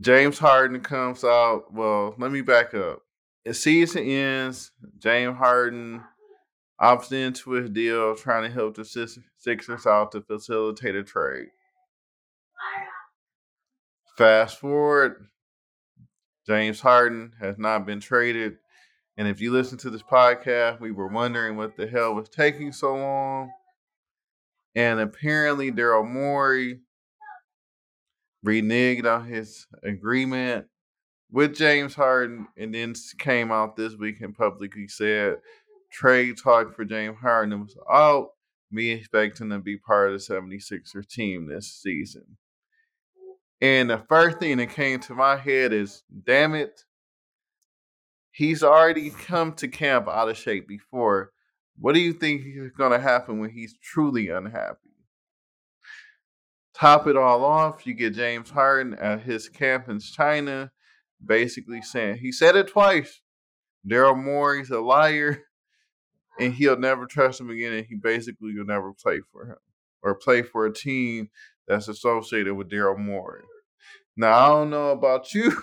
[0.00, 1.72] James Harden comes out.
[1.72, 3.02] Well, let me back up.
[3.44, 4.72] The season ends.
[4.98, 6.02] James Harden
[6.80, 11.48] opts into his deal, trying to help the Sixers out to facilitate a trade.
[14.16, 15.26] Fast forward,
[16.46, 18.56] James Harden has not been traded.
[19.16, 22.72] And if you listen to this podcast, we were wondering what the hell was taking
[22.72, 23.50] so long.
[24.74, 26.80] And apparently, Daryl Morey
[28.44, 30.66] reneged on his agreement
[31.30, 35.36] with James Harden and then came out this week and publicly said
[35.90, 38.30] trade talk for James Harden was out.
[38.72, 42.36] Me expecting to be part of the 76ers team this season.
[43.60, 46.84] And the first thing that came to my head is, damn it,
[48.30, 51.32] he's already come to camp out of shape before.
[51.78, 54.90] What do you think is going to happen when he's truly unhappy?
[56.80, 60.70] Top it all off, you get James Harden at his camp in China,
[61.22, 63.20] basically saying he said it twice.
[63.86, 65.42] Daryl Morey's a liar,
[66.40, 69.56] and he'll never trust him again, and he basically will never play for him
[70.02, 71.28] or play for a team
[71.68, 73.42] that's associated with Daryl Morey.
[74.16, 75.62] Now I don't know about you,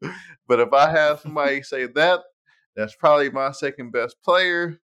[0.48, 2.20] but if I have somebody say that,
[2.74, 4.80] that's probably my second best player.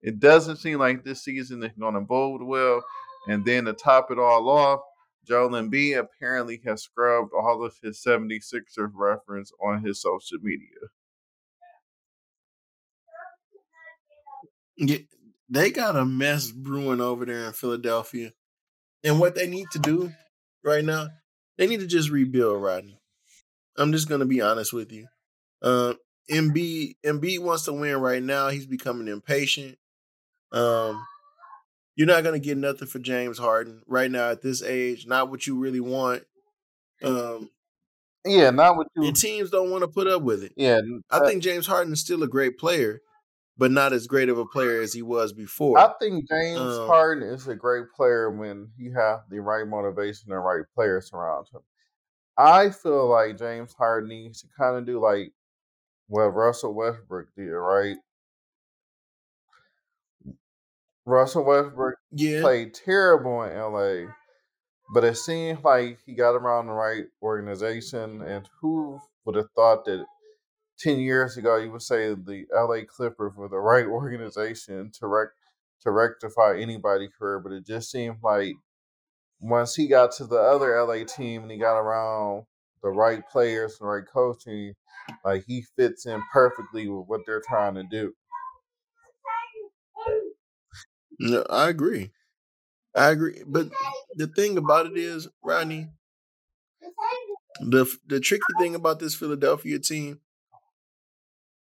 [0.00, 2.82] It doesn't seem like this season is going to bode well.
[3.28, 4.80] And then to top it all off,
[5.26, 10.68] Joel Embiid apparently has scrubbed all of his 76ers reference on his social media.
[14.76, 14.98] Yeah,
[15.48, 18.32] they got a mess brewing over there in Philadelphia.
[19.04, 20.12] And what they need to do
[20.64, 21.08] right now,
[21.58, 22.98] they need to just rebuild, Rodney.
[23.76, 25.06] I'm just gonna be honest with you.
[25.60, 25.94] Uh,
[26.30, 28.48] Embiid, Embiid wants to win right now.
[28.48, 29.78] He's becoming impatient.
[30.52, 31.04] Um,
[31.96, 35.06] you're not gonna get nothing for James Harden right now at this age.
[35.06, 36.24] Not what you really want.
[37.02, 37.50] Um,
[38.24, 39.04] yeah, not what you.
[39.04, 40.52] And teams don't want to put up with it.
[40.56, 43.00] Yeah, I think James Harden is still a great player,
[43.58, 45.78] but not as great of a player as he was before.
[45.78, 50.32] I think James um, Harden is a great player when he has the right motivation
[50.32, 51.62] and right players around him.
[52.38, 55.32] I feel like James Harden needs to kind of do like
[56.06, 57.96] what Russell Westbrook did, right?
[61.04, 62.40] Russell Westbrook yeah.
[62.40, 64.12] played terrible in LA,
[64.94, 68.22] but it seems like he got around the right organization.
[68.22, 70.04] And who would have thought that
[70.78, 75.28] 10 years ago you would say the LA Clippers were the right organization to rec-
[75.82, 78.54] to rectify anybody's career, but it just seemed like
[79.40, 82.44] once he got to the other LA team and he got around
[82.82, 84.74] the right players and the right coaching,
[85.24, 88.12] like he fits in perfectly with what they're trying to do.
[91.22, 92.10] No, I agree.
[92.94, 93.42] I agree.
[93.46, 93.68] But
[94.16, 95.88] the thing about it is, Rodney,
[97.60, 100.20] the the tricky thing about this Philadelphia team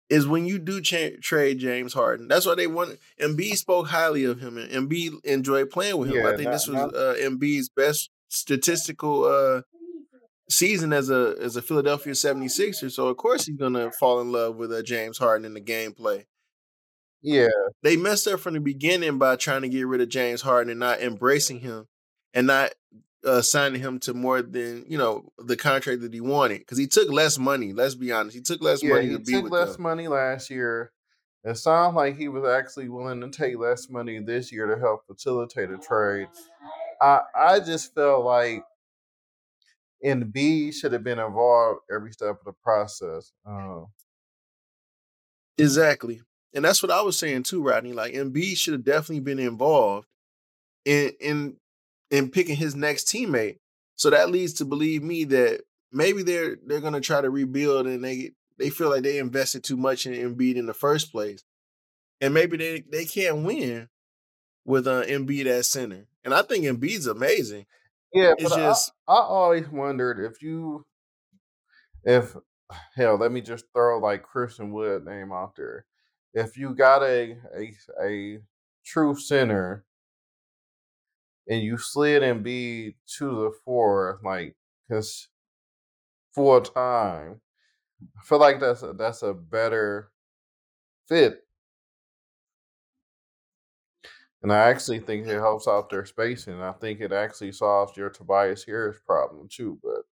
[0.09, 2.29] is when you do cha- trade James Harden.
[2.29, 2.99] That's why they want.
[3.21, 6.17] Embiid spoke highly of him, and Embiid enjoyed playing with him.
[6.17, 9.63] Yeah, I think not, this was not, uh, Embiid's best statistical uh,
[10.49, 12.91] season as a as a Philadelphia 76er.
[12.91, 16.25] So of course he's gonna fall in love with uh, James Harden in the gameplay.
[17.23, 17.49] Yeah.
[17.83, 20.81] They messed up from the beginning by trying to get rid of James Harden and
[20.81, 21.87] not embracing him
[22.33, 22.73] and not
[23.25, 26.61] uh, signing him to more than, you know, the contract that he wanted.
[26.61, 28.37] Because he took less money, let's be honest.
[28.37, 29.83] He took less yeah, money he took less them.
[29.83, 30.93] money last year.
[31.45, 35.07] It sounds like he was actually willing to take less money this year to help
[35.07, 36.29] facilitate a trade.
[37.01, 38.65] I I just felt like
[40.05, 43.33] Embiid should have been involved every step of the process.
[43.49, 43.83] Uh,
[45.57, 46.21] exactly.
[46.55, 47.93] And that's what I was saying too, Rodney.
[47.93, 50.07] Like Embiid should have definitely been involved
[50.85, 51.57] in in
[52.11, 53.59] in picking his next teammate.
[53.97, 58.03] So that leads to believe me that maybe they're they're gonna try to rebuild and
[58.03, 61.45] they they feel like they invested too much in Embiid in the first place.
[62.21, 63.89] And maybe they they can't win
[64.65, 66.07] with uh Embiid at center.
[66.25, 67.67] And I think Embiid's amazing.
[68.13, 70.87] Yeah, It's just I, I always wondered if you,
[72.05, 72.37] if
[72.97, 75.85] hell, let me just throw like Christian Wood name out there.
[76.35, 78.41] If you got a a a
[78.85, 79.85] true center
[81.49, 84.57] and you slid Embiid to the four, like
[84.89, 85.29] because
[86.35, 87.41] full time,
[88.19, 90.11] I feel like that's a, that's a better
[91.09, 91.45] fit.
[94.43, 96.61] And I actually think it helps out their spacing.
[96.61, 99.79] I think it actually solves your Tobias Harris problem too.
[99.83, 100.03] But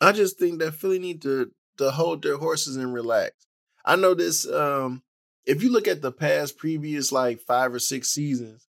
[0.00, 3.47] I just think that Philly need to to hold their horses and relax.
[3.88, 5.04] I know this um
[5.46, 8.68] if you look at the past previous like 5 or 6 seasons,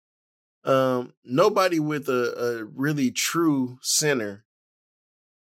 [0.65, 4.45] um nobody with a, a really true center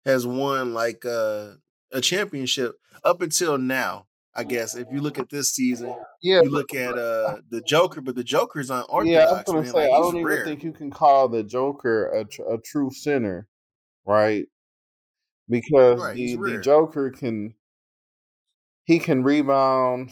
[0.05, 1.53] has won like uh,
[1.91, 4.07] a championship up until now.
[4.37, 8.01] I guess if you look at this season, yeah, you look at uh the Joker,
[8.01, 9.71] but the Joker's on yeah, I was gonna man.
[9.71, 10.43] say Like I don't even rare.
[10.43, 13.47] think you can call the Joker a, tr- a true center,
[14.05, 14.47] right?
[15.49, 16.57] Because Right, the the.
[16.57, 17.55] Joker can
[18.85, 20.11] he can rebound,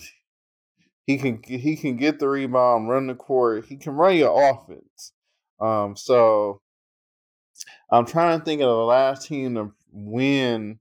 [1.06, 5.14] he can he can get the rebound, run the court, he can run your offense.
[5.60, 6.62] Um, so
[7.90, 10.80] I'm trying to think of the last team to win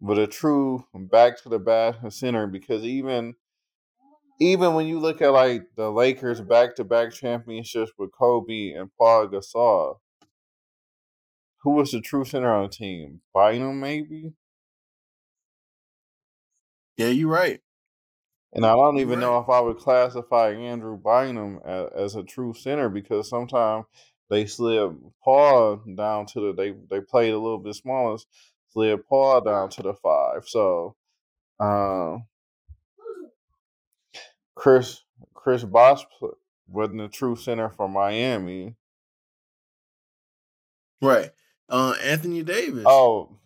[0.00, 3.34] with a true back to the back center because even
[4.40, 8.90] even when you look at like the Lakers back to back championships with Kobe and
[8.98, 9.98] Paul Gasol,
[11.62, 13.20] who was the true center on the team?
[13.32, 14.34] Bynum maybe?
[16.96, 17.60] Yeah, you're right.
[18.52, 22.54] And I don't even know if I would classify Andrew Bynum as, as a true
[22.54, 23.86] center because sometimes
[24.30, 28.16] they slid Paul down to the they they played a little bit smaller,
[28.72, 30.44] slid Paul down to the five.
[30.46, 30.94] So
[31.58, 32.26] um,
[34.54, 35.02] Chris
[35.34, 36.04] Chris Bosh
[36.68, 38.76] wasn't a true center for Miami.
[41.02, 41.30] Right.
[41.68, 43.36] Uh Anthony Davis, Oh,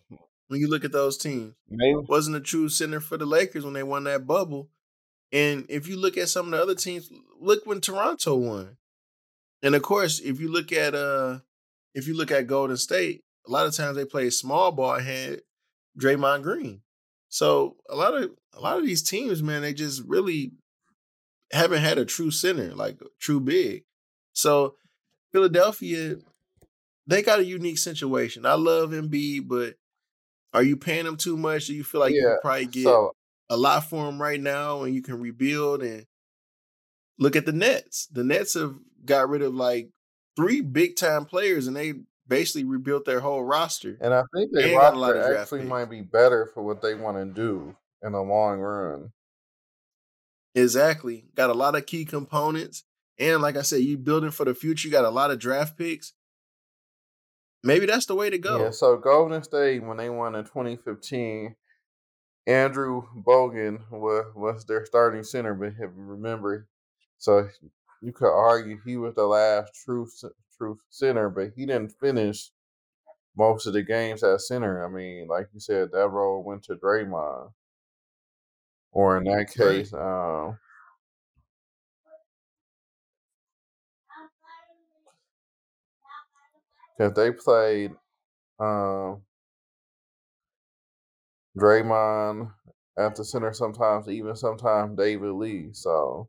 [0.48, 1.54] when you look at those teams,
[2.08, 4.70] wasn't a true center for the Lakers when they won that bubble.
[5.30, 8.76] And if you look at some of the other teams, look when Toronto won.
[9.62, 11.40] And of course, if you look at uh
[11.94, 15.06] if you look at Golden State, a lot of times they play small ball and
[15.06, 15.40] had
[16.00, 16.82] Draymond Green.
[17.28, 20.52] So a lot of a lot of these teams, man, they just really
[21.52, 23.84] haven't had a true center, like true big.
[24.32, 24.76] So
[25.32, 26.16] Philadelphia,
[27.06, 28.46] they got a unique situation.
[28.46, 29.74] I love Embiid, but
[30.52, 31.66] are you paying them too much?
[31.66, 32.34] Do you feel like you yeah.
[32.34, 33.12] could probably get So
[33.50, 36.06] a lot for them right now and you can rebuild and
[37.18, 38.06] look at the Nets.
[38.06, 38.74] The Nets have
[39.04, 39.90] got rid of like
[40.36, 41.94] three big time players and they
[42.26, 45.60] basically rebuilt their whole roster and I think their and got a lot roster actually
[45.60, 45.70] picks.
[45.70, 49.12] might be better for what they want to do in the long run.
[50.54, 51.24] Exactly.
[51.34, 52.84] Got a lot of key components.
[53.18, 55.76] And like I said, you building for the future, you got a lot of draft
[55.76, 56.12] picks.
[57.64, 58.64] Maybe that's the way to go.
[58.64, 61.56] Yeah, so Golden State when they won in 2015,
[62.46, 66.68] Andrew Bogut was was their starting center, but if you remember,
[67.18, 67.48] so
[68.00, 70.08] you could argue he was the last true
[70.56, 72.50] true center, but he didn't finish
[73.36, 74.84] most of the games at center.
[74.84, 77.52] I mean, like you said, that role went to Draymond,
[78.92, 80.58] or in that case, um,
[86.98, 87.92] because they played
[88.60, 89.22] um,
[91.58, 92.54] Draymond
[92.98, 95.70] at the center sometimes, even sometimes David Lee.
[95.72, 96.28] So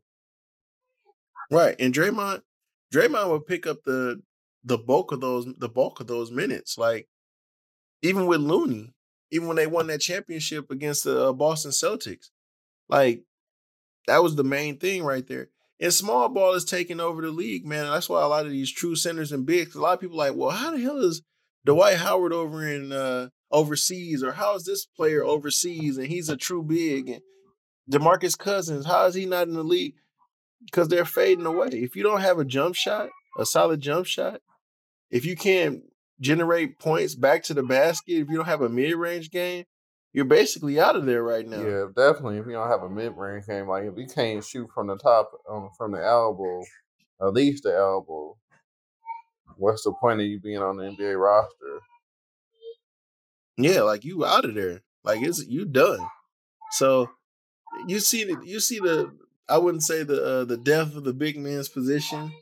[1.50, 1.74] Right.
[1.78, 2.42] And Draymond,
[2.94, 4.22] Draymond would pick up the
[4.62, 6.78] the bulk of those the bulk of those minutes.
[6.78, 7.08] Like
[8.02, 8.94] even with Looney,
[9.30, 12.30] even when they won that championship against the uh, Boston Celtics,
[12.88, 13.24] like
[14.06, 15.50] that was the main thing right there.
[15.80, 17.84] And small ball is taking over the league, man.
[17.84, 20.18] And that's why a lot of these true centers and bigs, a lot of people
[20.18, 21.22] like, well, how the hell is
[21.64, 26.36] Dwight Howard over in uh overseas, or how is this player overseas and he's a
[26.36, 27.22] true big and
[27.90, 29.94] Demarcus Cousins, how is he not in the league?
[30.64, 31.68] Because they're fading away.
[31.72, 34.40] If you don't have a jump shot, a solid jump shot,
[35.10, 35.82] if you can't
[36.20, 39.64] generate points back to the basket, if you don't have a mid-range game,
[40.12, 41.60] you're basically out of there right now.
[41.60, 42.38] yeah, definitely.
[42.38, 44.96] If you don't have a mid range game, like if you can't shoot from the
[44.96, 46.62] top, um, from the elbow,
[47.20, 48.36] at least the elbow,
[49.56, 51.80] what's the point of you being on the NBA roster?
[53.56, 54.80] Yeah, like you out of there.
[55.04, 56.00] Like it's you done.
[56.72, 57.10] So
[57.86, 59.12] you see the you see the
[59.48, 62.32] I wouldn't say the uh, the death of the big man's position,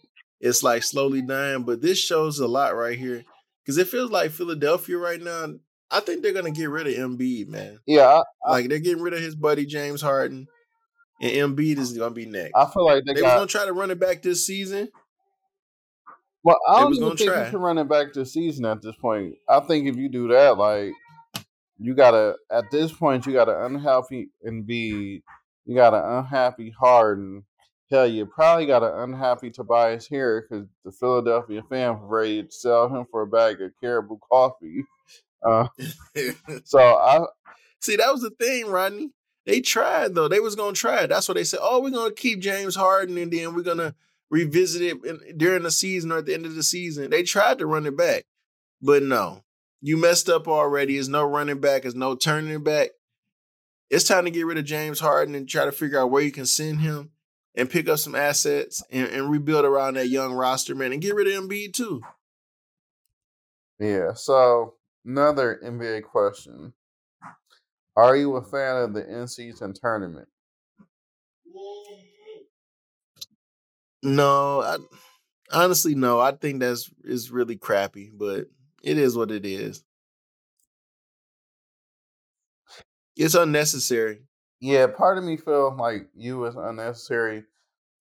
[0.40, 1.64] it's like slowly dying.
[1.64, 3.24] But this shows a lot right here
[3.62, 5.54] because it feels like Philadelphia right now.
[5.90, 7.80] I think they're gonna get rid of Embiid, man.
[7.86, 10.46] Yeah, I, Like they're getting rid of his buddy James Harden,
[11.20, 12.52] and Embiid is gonna be next.
[12.54, 14.90] I feel like they, They was gonna try to run it back this season.
[16.42, 17.44] well, I don't even think try.
[17.44, 19.34] you can run it back this season at this point.
[19.48, 20.92] I think if you do that, like
[21.78, 25.22] you gotta at this point, you got an unhappy Embiid,
[25.64, 27.44] you got an unhappy Harden.
[27.90, 32.50] Hell, you probably got an unhappy Tobias here because the Philadelphia fans were ready to
[32.50, 34.84] sell him for a bag of Caribou coffee.
[35.44, 35.68] Uh,
[36.64, 37.26] so I
[37.80, 39.10] See, that was the thing, Rodney.
[39.46, 40.28] They tried though.
[40.28, 41.08] They was gonna try it.
[41.08, 41.60] That's what they said.
[41.62, 43.94] Oh, we're gonna keep James Harden, and then we're gonna
[44.30, 47.10] revisit it in, during the season or at the end of the season.
[47.10, 48.26] They tried to run it back,
[48.82, 49.44] but no,
[49.80, 50.94] you messed up already.
[50.94, 51.82] There's no running back.
[51.82, 52.90] There's no turning back.
[53.88, 56.32] It's time to get rid of James Harden and try to figure out where you
[56.32, 57.10] can send him
[57.54, 61.14] and pick up some assets and, and rebuild around that young roster, man, and get
[61.14, 62.02] rid of Embiid too.
[63.80, 64.12] yeah.
[64.12, 64.74] So
[65.08, 66.74] another NBA question:
[67.96, 70.28] Are you a fan of the in-season tournament?
[74.02, 74.78] No, I
[75.52, 76.20] honestly no.
[76.20, 78.46] I think that's is really crappy, but
[78.82, 79.84] it is what it is.
[83.16, 84.22] It's unnecessary.
[84.60, 87.44] Yeah, part of me feel like you is unnecessary.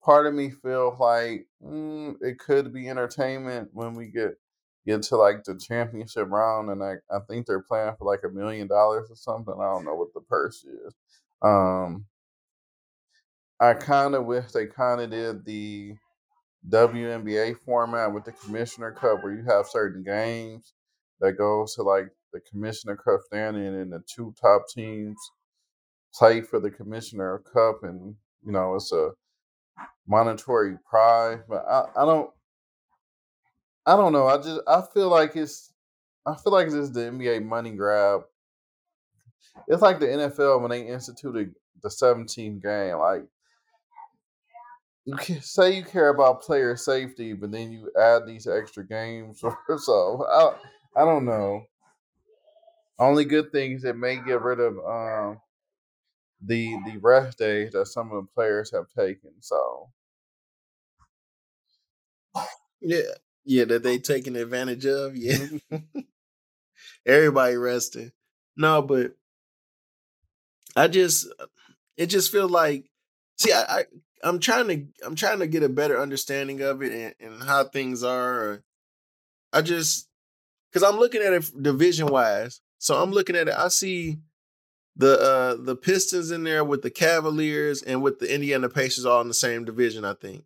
[0.02, 4.38] Part of me feel like mm, it could be entertainment when we get
[4.88, 8.34] get to like the championship round, and I I think they're playing for like a
[8.34, 9.54] million dollars or something.
[9.60, 10.94] I don't know what the purse is.
[11.42, 12.06] Um,
[13.60, 15.94] I kind of wish they kind of did the
[16.68, 20.74] WNBA format with the Commissioner Cup, where you have certain games
[21.20, 25.18] that goes to like the Commissioner Cup standing, and the two top teams
[26.14, 29.10] play for the Commissioner Cup, and you know it's a
[30.06, 31.40] monetary prize.
[31.48, 32.30] But I, I don't,
[33.88, 34.28] I don't know.
[34.28, 35.72] I just I feel like it's,
[36.26, 38.22] I feel like this is the NBA money grab.
[39.68, 42.98] It's like the NFL when they instituted the 17 game.
[42.98, 43.24] Like
[45.04, 49.42] you can say you care about player safety, but then you add these extra games
[49.68, 50.26] or so.
[50.96, 51.64] I I don't know.
[52.98, 55.40] Only good thing is it may get rid of um
[56.40, 59.32] the the rest days that some of the players have taken.
[59.40, 59.90] So
[62.80, 63.12] Yeah,
[63.48, 65.16] yeah, that they taking advantage of.
[65.16, 65.38] Yeah,
[67.06, 68.12] everybody resting.
[68.56, 69.12] No, but
[70.76, 71.28] I just
[71.96, 72.90] it just feels like
[73.38, 73.84] see I, I
[74.22, 77.64] I'm trying to I'm trying to get a better understanding of it and, and how
[77.64, 78.62] things are.
[79.52, 80.08] I just
[80.72, 82.60] because I'm looking at it division wise.
[82.78, 83.54] So I'm looking at it.
[83.54, 84.18] I see
[84.96, 89.22] the uh the Pistons in there with the Cavaliers and with the Indiana Pacers all
[89.22, 90.04] in the same division.
[90.04, 90.44] I think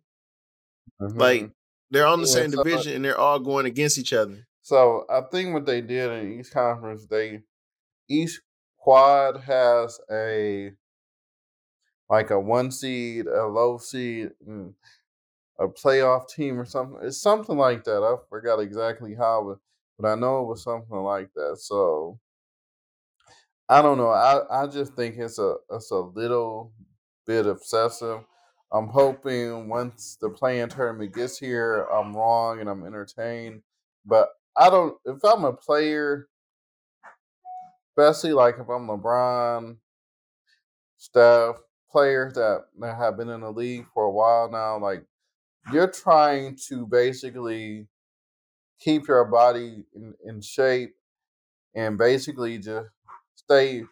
[1.15, 1.51] like mhm.
[1.93, 4.47] They're on the Yeah, same so- uh division and they're all going against each other.
[4.61, 7.43] so I think what they did in each conference, they
[8.09, 8.41] each
[8.77, 10.71] quad has a
[12.09, 14.31] like a one seed, a low seed,
[15.59, 16.99] a playoff team or something.
[17.03, 18.03] It's something like that.
[18.03, 19.57] I forgot exactly how, but,
[19.99, 21.57] but I know it was something like that.
[21.59, 22.19] So
[23.69, 24.09] I don't know.
[24.09, 26.73] I, I just think it's a it's a little
[27.25, 28.21] bit obsessive.
[28.73, 33.61] I'm hoping once the playing tournament gets here, I'm wrong and I'm entertained.
[34.05, 34.95] But I don't.
[35.05, 36.27] If I'm a player,
[37.91, 39.77] especially like if I'm LeBron,
[40.97, 41.55] Steph,
[41.91, 45.05] players that, that have been in the league for a while now, like
[45.71, 47.87] you're trying to basically
[48.79, 50.95] keep your body in, in shape
[51.75, 52.89] and basically just
[53.35, 53.83] stay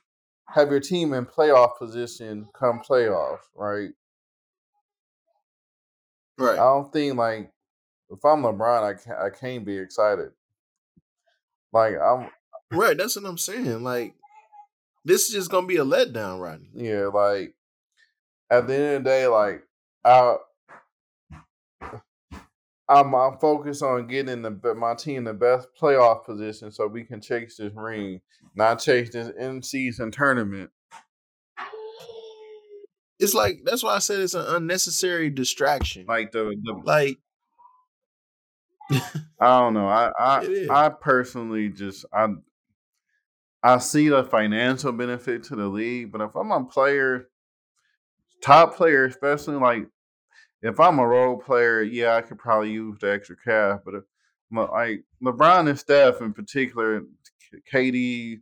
[0.47, 3.91] have your team in playoff position come playoffs, right?
[6.53, 7.51] I don't think like
[8.09, 10.31] if I'm LeBron, I can't I can't be excited.
[11.71, 12.29] Like I'm
[12.71, 12.97] Right.
[12.97, 13.83] That's what I'm saying.
[13.83, 14.15] Like
[15.03, 16.69] this is just gonna be a letdown, Rodney.
[16.73, 17.53] yeah, like
[18.49, 19.63] at the end of the day, like
[20.05, 20.35] I
[22.87, 27.21] I'm I'm focused on getting the my team the best playoff position so we can
[27.21, 28.21] chase this ring,
[28.55, 30.71] not chase this in season tournament.
[33.21, 36.05] It's like that's why I said it's an unnecessary distraction.
[36.07, 37.19] Like the, the Like
[39.39, 39.87] I don't know.
[39.87, 42.29] I I, I personally just I
[43.61, 47.27] I see the financial benefit to the league, but if I'm a player,
[48.41, 49.85] top player, especially like
[50.63, 53.79] if I'm a role player, yeah, I could probably use the extra cash.
[53.85, 54.03] But if
[54.51, 57.03] like LeBron and Steph in particular,
[57.71, 58.39] KD,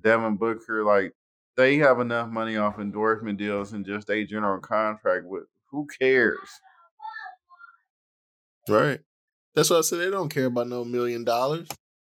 [0.00, 1.12] Devin Booker, like
[1.56, 6.48] they have enough money off endorsement deals and just a general contract with who cares?
[8.68, 9.00] Right.
[9.54, 11.68] That's why I said they don't care about no million dollars.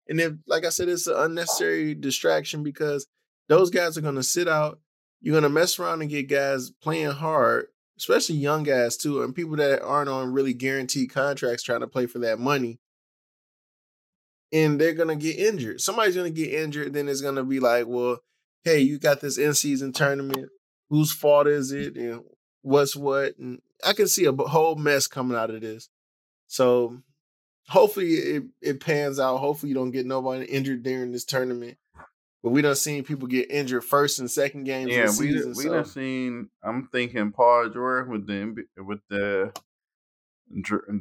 [0.09, 3.07] And if, like I said, it's an unnecessary distraction because
[3.49, 4.81] those guys are going to sit out.
[5.21, 7.67] You're going to mess around and get guys playing hard,
[7.99, 12.07] especially young guys too, and people that aren't on really guaranteed contracts trying to play
[12.07, 12.79] for that money.
[14.53, 15.81] And they're going to get injured.
[15.81, 16.93] Somebody's going to get injured.
[16.93, 18.19] Then it's going to be like, well,
[18.65, 20.49] hey, you got this in season tournament.
[20.91, 21.97] Whose fault is it?
[21.97, 22.23] And
[22.63, 23.39] what's what?
[23.39, 25.89] And I can see a whole mess coming out of this.
[26.47, 26.99] So
[27.69, 29.39] hopefully it, it pans out.
[29.39, 31.77] Hopefully you don't get nobody injured during this tournament.
[32.43, 34.91] But we done seen people get injured first and second games.
[34.93, 35.71] Yeah, we season, we so.
[35.71, 36.51] done seen.
[36.63, 39.53] I'm thinking Paul George with the with the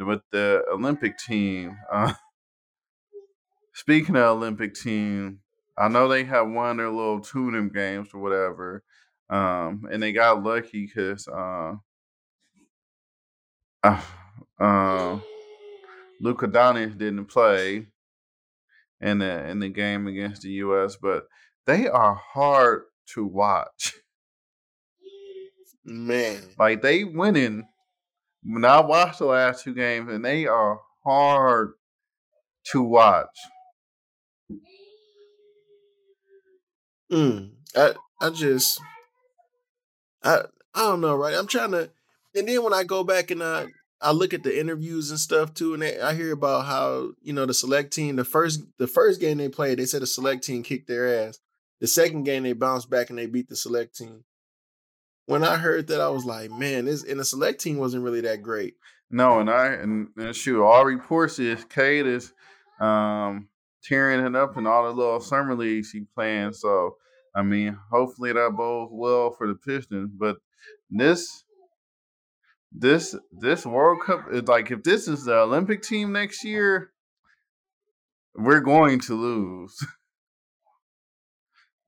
[0.06, 1.78] with the Olympic team.
[1.92, 2.14] Uh,
[3.74, 5.40] speaking of Olympic team,
[5.78, 8.84] I know they have won their little tuning games or whatever,
[9.30, 11.74] um, and they got lucky because uh,
[13.84, 14.02] uh,
[14.60, 15.20] uh,
[16.22, 17.88] Luka Doncic didn't play
[19.02, 21.24] in the in the game against the U.S., but
[21.66, 23.94] they are hard to watch.
[25.84, 27.68] Man, like they winning.
[28.46, 31.74] When I watched the last two games, and they are hard
[32.72, 33.38] to watch.
[37.14, 38.82] Mm, I I just
[40.24, 40.42] I
[40.74, 41.36] I don't know, right?
[41.36, 41.92] I'm trying to,
[42.36, 43.68] and then when I go back and I
[44.02, 47.32] I look at the interviews and stuff too, and they, I hear about how you
[47.32, 48.16] know the select team.
[48.16, 51.38] The first the first game they played, they said the select team kicked their ass.
[51.80, 54.24] The second game they bounced back and they beat the select team.
[55.28, 58.22] When I heard that, I was like, man, this and the select team wasn't really
[58.22, 58.74] that great.
[59.12, 62.34] No, and I and, and shoot, all reports is Cade is
[62.80, 63.50] um,
[63.84, 66.54] tearing it up in all the little summer leagues he playing.
[66.54, 66.98] So
[67.36, 70.12] I mean, hopefully that bodes well for the Pistons.
[70.18, 70.38] But
[70.90, 71.44] this
[72.72, 76.92] this this World Cup is like if this is the Olympic team next year,
[78.36, 79.76] we're going to lose.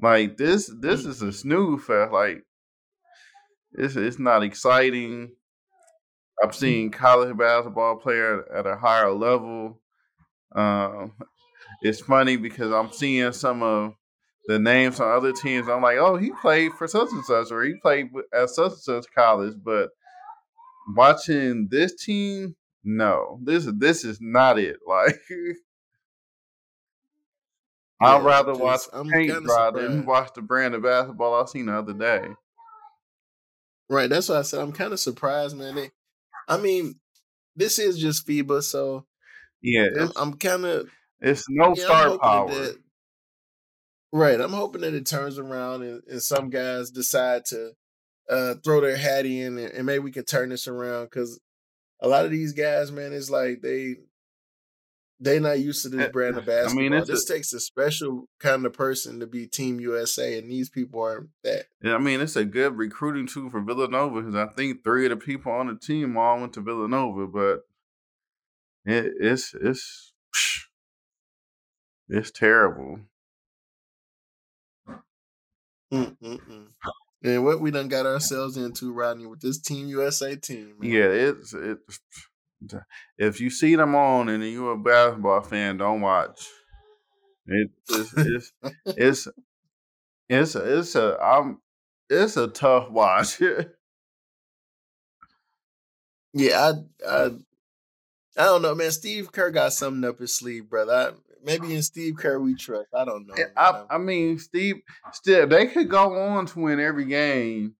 [0.02, 2.12] like this this is a snooze fest.
[2.12, 2.44] Like
[3.74, 5.32] it's it's not exciting.
[6.44, 6.56] I've mm.
[6.56, 9.82] seen college basketball player at a higher level.
[10.56, 11.14] Um,
[11.82, 13.94] it's funny because I'm seeing some of
[14.48, 15.68] the names on other teams.
[15.68, 18.82] I'm like, oh, he played for such and such, or he played at such and
[18.82, 19.90] such college, but
[20.96, 24.78] watching this team, no, this this is not it.
[24.88, 25.20] Like,
[28.02, 31.68] yeah, I'd rather watch I'm paint dry than watch the brand of basketball I seen
[31.68, 32.28] the other day.
[33.90, 34.60] Right, that's what I said.
[34.60, 35.90] I'm kind of surprised, man.
[36.48, 37.00] I mean,
[37.56, 39.06] this is just FIBA, so
[39.62, 40.90] yeah, I'm, I'm kind of.
[41.22, 42.50] It's no yeah, star power.
[42.50, 42.78] That,
[44.16, 47.72] right, I'm hoping that it turns around and, and some guys decide to
[48.30, 51.40] uh, throw their hat in and, and maybe we can turn this around because
[52.02, 53.96] a lot of these guys, man, it's like they
[55.20, 56.86] they not used to this eh, brand of basketball.
[56.86, 60.50] I mean, this a, takes a special kind of person to be Team USA, and
[60.50, 61.66] these people aren't that.
[61.82, 65.12] Yeah, I mean, it's a good recruiting tool for Villanova because I think three of
[65.12, 67.62] the people on the team all went to Villanova, but
[68.86, 70.14] it, it's it's
[72.10, 73.00] it's terrible.
[75.94, 76.68] Mm-mm-mm.
[77.24, 80.76] And what we done got ourselves into, Rodney, with this Team USA team.
[80.80, 80.92] Man.
[80.92, 82.00] Yeah, it's it's.
[83.18, 86.48] If you see them on and you're a basketball fan, don't watch.
[87.48, 88.52] It, it's it's
[88.86, 89.28] it's
[90.30, 91.60] it's a, it's a I'm
[92.10, 93.42] it's a tough watch.
[96.34, 96.74] yeah, I
[97.08, 97.26] I
[98.38, 98.92] I don't know, man.
[98.92, 101.16] Steve Kerr got something up his sleeve, brother.
[101.46, 102.88] Maybe in Steve Kerr we trust.
[102.94, 103.36] I don't know.
[103.56, 104.78] I, I, mean, Steve
[105.14, 107.76] still they could go on to win every game,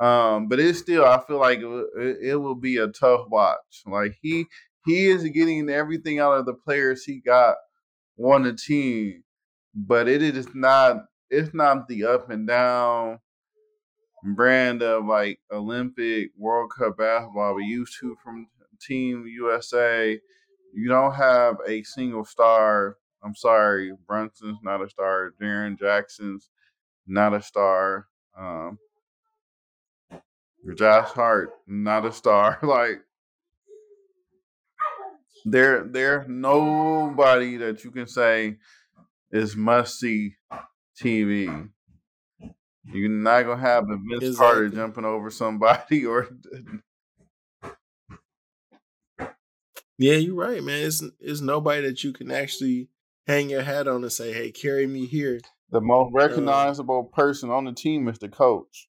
[0.00, 3.82] um, but it's still I feel like it, it will be a tough watch.
[3.86, 4.46] Like he
[4.84, 7.56] he is getting everything out of the players he got
[8.18, 9.22] on the team,
[9.74, 13.20] but it is not it's not the up and down
[14.24, 18.48] brand of like Olympic World Cup basketball we used to from
[18.80, 20.18] Team USA
[20.78, 22.96] you don't have a single star.
[23.22, 25.32] I'm sorry, Brunson's not a star.
[25.42, 26.50] Jaren Jackson's
[27.04, 28.06] not a star.
[28.38, 28.78] Um,
[30.76, 32.60] Josh Hart, not a star.
[32.62, 33.00] like
[35.44, 38.58] there, there's nobody that you can say
[39.32, 40.36] is must see
[41.02, 41.68] TV.
[42.84, 44.36] You're not gonna have a Vince exactly.
[44.36, 46.28] Carter jumping over somebody or
[49.98, 50.86] Yeah, you're right, man.
[50.86, 52.88] It's it's nobody that you can actually
[53.26, 55.40] hang your hat on and say, "Hey, carry me here."
[55.70, 58.88] The most recognizable person on the team is the coach.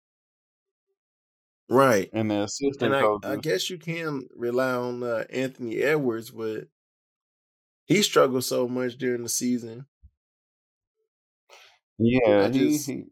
[1.69, 2.09] Right.
[2.13, 6.67] And the assistant I, I guess you can rely on uh, Anthony Edwards, but
[7.85, 9.85] he struggled so much during the season.
[11.99, 13.05] Yeah, I he, just he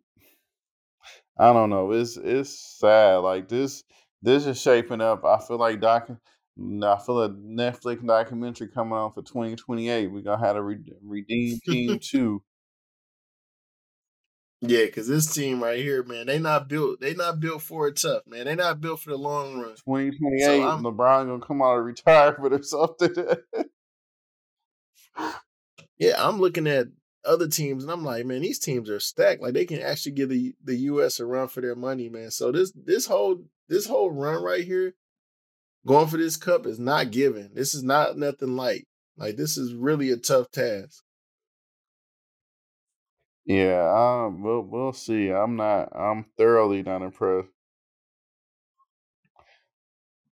[1.38, 1.92] I don't know.
[1.92, 3.18] It's it's sad.
[3.18, 3.84] Like this
[4.22, 5.26] this is shaping up.
[5.26, 6.10] I feel like doc
[6.60, 10.08] I feel a Netflix documentary coming on for 2028.
[10.08, 12.44] We're gonna have to re- redeem team two.
[14.62, 17.00] yeah, because this team right here, man, they not built.
[17.00, 18.46] They not built for it tough, man.
[18.46, 19.76] They not built for the long run.
[19.78, 23.16] So 2028, I'm LeBron gonna come out of retirement or something.
[25.98, 26.88] yeah, I'm looking at
[27.24, 29.42] other teams and I'm like, man, these teams are stacked.
[29.42, 32.32] Like they can actually give the the US a run for their money, man.
[32.32, 34.96] So this this whole this whole run right here,
[35.86, 37.52] going for this cup is not given.
[37.54, 38.88] This is not nothing light.
[39.18, 41.04] Like this is really a tough task.
[43.46, 45.30] yeah, um, we'll we'll see.
[45.30, 45.90] I'm not.
[45.96, 47.50] I'm thoroughly not impressed.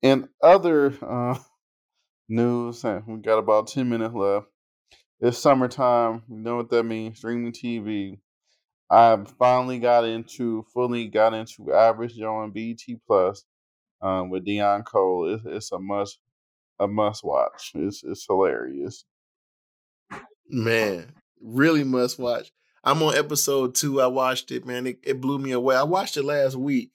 [0.02, 1.38] In other uh,
[2.28, 4.46] news, we got about 10 minutes left.
[5.20, 6.22] It's summertime.
[6.28, 7.18] You know what that means?
[7.18, 8.18] Streaming TV.
[8.90, 13.44] I finally got into, fully got into Average Joe and BET Plus
[14.00, 15.34] um, with Deon Cole.
[15.34, 16.18] It's, it's a must,
[16.78, 17.72] a must watch.
[17.74, 19.04] It's it's hilarious.
[20.48, 22.52] Man, really must watch.
[22.84, 24.00] I'm on episode two.
[24.00, 24.86] I watched it, man.
[24.86, 25.74] It, it blew me away.
[25.74, 26.92] I watched it last week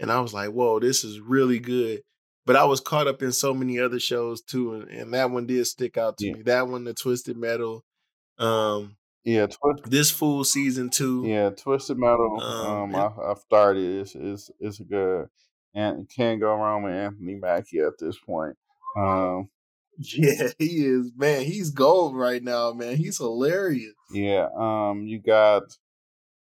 [0.00, 2.00] and I was like, whoa, this is really good.
[2.46, 5.46] But I was caught up in so many other shows too, and, and that one
[5.46, 6.42] did stick out to Yeah, me.
[6.42, 7.82] That one, the Twisted Metal,
[8.38, 11.24] um, yeah, twist, this full season two.
[11.26, 12.38] yeah, Twisted Metal.
[12.42, 14.00] Um, Um, I, I've started.
[14.02, 15.28] It's it's it's good,
[15.74, 18.56] and can't go wrong with Anthony Mackie at this point.
[18.96, 19.48] Um,
[19.98, 21.42] yeah, he is man.
[21.44, 22.96] He's gold right now, man.
[22.96, 23.94] He's hilarious.
[24.12, 25.62] yeah, um, you got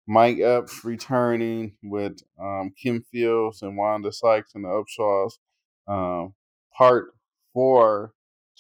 [0.07, 5.33] Mike Epps returning with um, Kim Fields and Wanda Sykes and the Upshaws.
[5.87, 6.35] Um,
[6.77, 7.13] part
[7.53, 8.13] four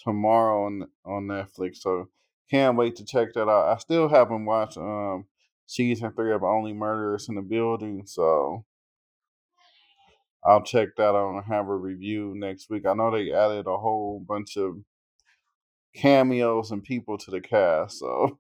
[0.03, 1.77] tomorrow on on Netflix.
[1.77, 2.09] So
[2.51, 3.75] can't wait to check that out.
[3.75, 5.27] I still haven't watched um
[5.67, 8.65] season three of Only Murderers in the Building, so
[10.45, 12.87] I'll check that out and have a review next week.
[12.87, 14.79] I know they added a whole bunch of
[15.95, 18.39] cameos and people to the cast, so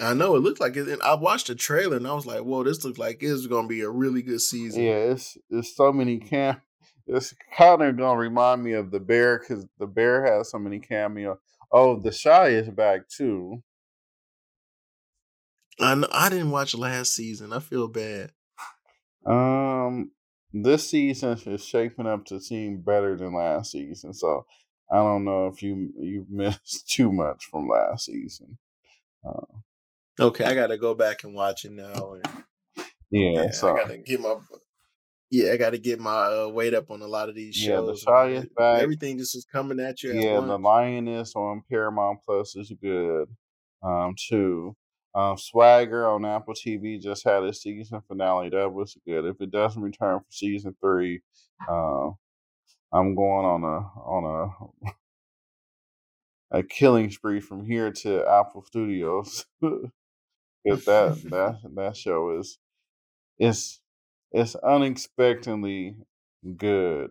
[0.00, 0.88] I know it looked like it.
[0.88, 3.68] And I watched the trailer and I was like, whoa, this looks like it's gonna
[3.68, 4.82] be a really good season.
[4.82, 6.60] yeah, it's it's so many cam.
[7.06, 10.78] It's kind of gonna remind me of the bear because the bear has so many
[10.78, 11.38] cameo.
[11.72, 13.62] Oh, the Chi is back too.
[15.80, 17.52] I know, I didn't watch last season.
[17.52, 18.32] I feel bad.
[19.26, 20.10] Um,
[20.52, 24.46] this season is shaping up to seem better than last season, so
[24.92, 28.58] I don't know if you you missed too much from last season.
[29.26, 29.46] Uh,
[30.18, 32.12] Okay, I gotta go back and watch it now.
[32.14, 32.44] And
[33.10, 34.36] yeah, yeah, I so gotta get my
[35.30, 38.04] yeah, I gotta get my uh, weight up on a lot of these shows.
[38.04, 38.82] yeah, the is back.
[38.82, 40.58] everything just is coming at you at Yeah, the.
[40.58, 43.28] Lioness on Paramount Plus is good.
[43.82, 44.76] Um, too.
[45.14, 48.50] Um, Swagger on Apple TV just had its season finale.
[48.50, 49.24] That was good.
[49.24, 51.22] If it doesn't return for season three,
[51.68, 52.10] uh,
[52.92, 54.48] I'm going on a on
[56.52, 59.46] a a killing spree from here to Apple Studios.
[60.64, 62.58] Because that that that show is
[63.38, 63.80] it's
[64.32, 65.96] it's unexpectedly
[66.56, 67.10] good.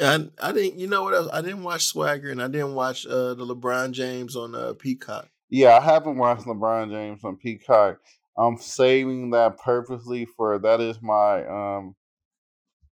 [0.00, 0.78] I I didn't.
[0.78, 1.28] You know what else?
[1.32, 5.28] I didn't watch Swagger, and I didn't watch uh, the LeBron James on uh, Peacock.
[5.50, 7.98] Yeah, I haven't watched LeBron James on Peacock.
[8.36, 11.96] I'm saving that purposely for that is my um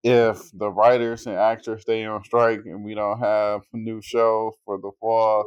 [0.03, 4.79] if the writers and actors stay on strike and we don't have new shows for
[4.79, 5.45] the fall,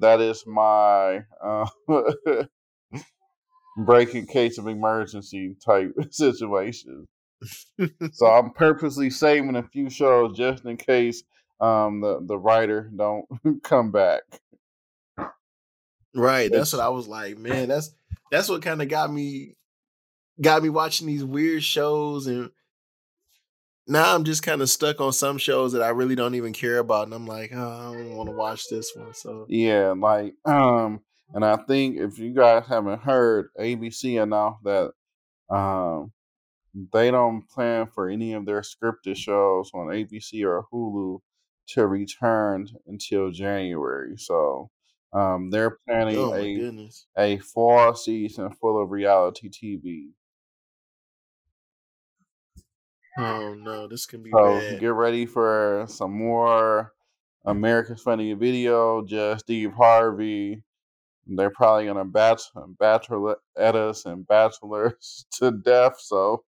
[0.00, 1.66] that is my uh
[3.84, 7.06] breaking case of emergency type situation.
[8.12, 11.22] So I'm purposely saving a few shows just in case
[11.60, 13.26] um the, the writer don't
[13.62, 14.22] come back.
[16.14, 16.50] right.
[16.50, 17.38] That's what I was like.
[17.38, 17.94] Man, that's
[18.30, 19.54] that's what kind of got me
[20.40, 22.50] got me watching these weird shows, and
[23.86, 26.78] now I'm just kind of stuck on some shows that I really don't even care
[26.78, 29.14] about, and I'm like, oh, I don't want to watch this one.
[29.14, 31.00] So Yeah, like um,
[31.34, 34.92] and I think if you guys haven't heard, ABC announced that
[35.48, 36.12] um
[36.92, 41.20] they don't plan for any of their scripted shows on ABC or Hulu
[41.68, 44.16] to return until January.
[44.18, 44.70] So
[45.12, 47.06] um, they're planning oh a goodness.
[47.16, 50.10] a fall season full of reality TV.
[53.18, 54.80] Oh no, this can be So bad.
[54.80, 56.92] get ready for some more
[57.44, 60.62] America's Funny Video, Just Steve Harvey,
[61.26, 62.42] they're probably gonna batch
[62.78, 66.00] bachelor at us and bachelors to death.
[66.00, 66.44] So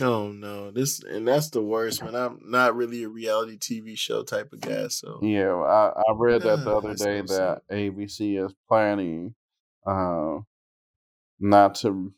[0.00, 2.14] Oh no, this and that's the worst, man.
[2.14, 6.44] I'm not really a reality TV show type of guy, so yeah, I, I read
[6.44, 9.34] that the other day that ABC is planning
[9.86, 10.38] uh,
[11.40, 12.12] not to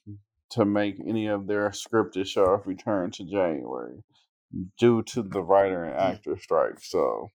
[0.51, 4.03] to make any of their scripted shows return to January
[4.79, 6.15] due to the writer and Mm.
[6.15, 6.81] actor strike.
[6.83, 7.31] So,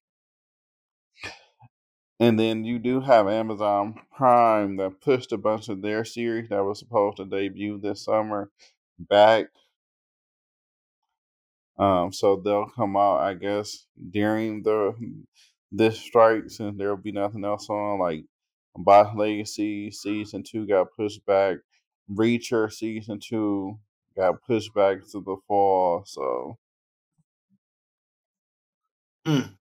[2.20, 6.64] and then you do have Amazon Prime that pushed a bunch of their series that
[6.64, 8.52] was supposed to debut this summer
[9.00, 9.48] back.
[11.78, 14.94] Um, so they'll come out, I guess, during the
[15.72, 18.00] this strike since there'll be nothing else on.
[18.00, 18.26] Like
[18.78, 21.58] Boss Legacy season two got pushed back.
[22.12, 23.78] Reacher season two
[24.16, 26.04] got pushed back to the fall.
[26.06, 26.58] So
[29.26, 29.56] Mm.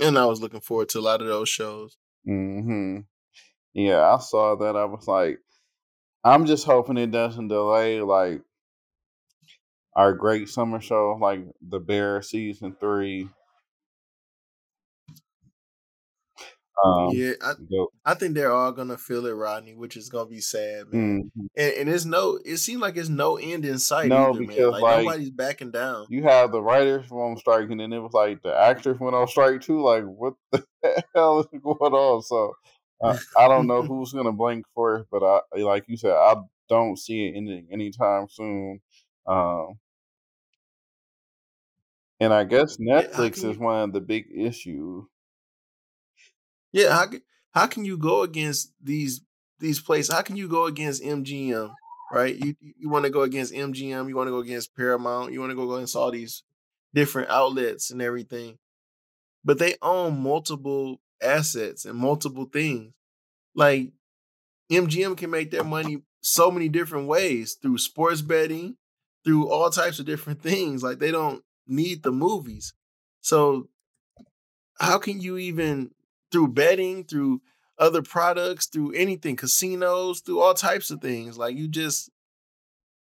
[0.00, 1.96] And I was looking forward to a lot of those shows.
[2.24, 3.00] hmm
[3.72, 4.76] yeah, I saw that.
[4.76, 5.38] I was like,
[6.24, 8.42] I'm just hoping it doesn't delay like
[9.94, 13.28] our great summer show, like The Bear season three.
[16.84, 17.54] Um, Yeah, I
[18.04, 21.20] I think they're all gonna feel it, Rodney, which is gonna be sad, man.
[21.36, 21.48] mhm.
[21.56, 24.46] And, and it's no, it seems like it's no end in sight No, either, man.
[24.48, 26.06] because, Like, like, nobody's backing down.
[26.08, 29.28] you have the writers on strike, and then it was like the actors went on
[29.28, 29.82] strike too.
[29.82, 31.64] Like, what the hell is going
[31.94, 32.22] on?
[32.22, 32.54] So,
[33.02, 36.36] uh, I don't know who's gonna blink first, but I, like you said, I
[36.68, 38.80] don't see it ending anytime soon.
[39.26, 39.78] Um,
[42.20, 45.04] and I guess Yeah, Netflix can is one of the big issues.
[46.72, 49.20] Yeah, how can how can you go against these
[49.58, 50.14] these places?
[50.14, 51.74] How can you go against MGM?
[52.12, 52.36] Right?
[52.36, 54.08] You you want to go against MGM?
[54.08, 55.32] You want to go against Paramount?
[55.32, 56.42] You want to go against all these
[56.94, 58.58] different outlets and everything?
[59.44, 62.92] But they own multiple assets and multiple things.
[63.54, 63.92] Like
[64.70, 68.76] MGM can make their money so many different ways through sports betting,
[69.24, 70.82] through all types of different things.
[70.82, 72.74] Like they don't need the movies.
[73.20, 73.68] So
[74.78, 75.90] how can you even
[76.30, 77.40] through betting, through
[77.78, 82.10] other products, through anything, casinos, through all types of things, like you just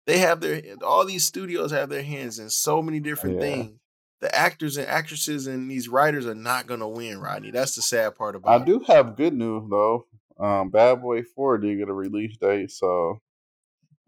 [0.06, 3.48] they have their all these studios have their hands in so many different Yeah.
[3.48, 3.78] things.
[4.20, 7.50] The actors and actresses and these writers are not gonna win, Rodney.
[7.50, 8.62] That's the sad part I about it.
[8.62, 10.06] I do have good news though.
[10.38, 13.20] Um, Bad Boy Four did get a release date, so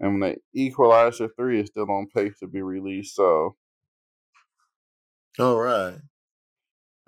[0.00, 3.14] and when the Equalizer Three is still on pace to be released.
[3.14, 3.56] So
[5.38, 5.98] All right.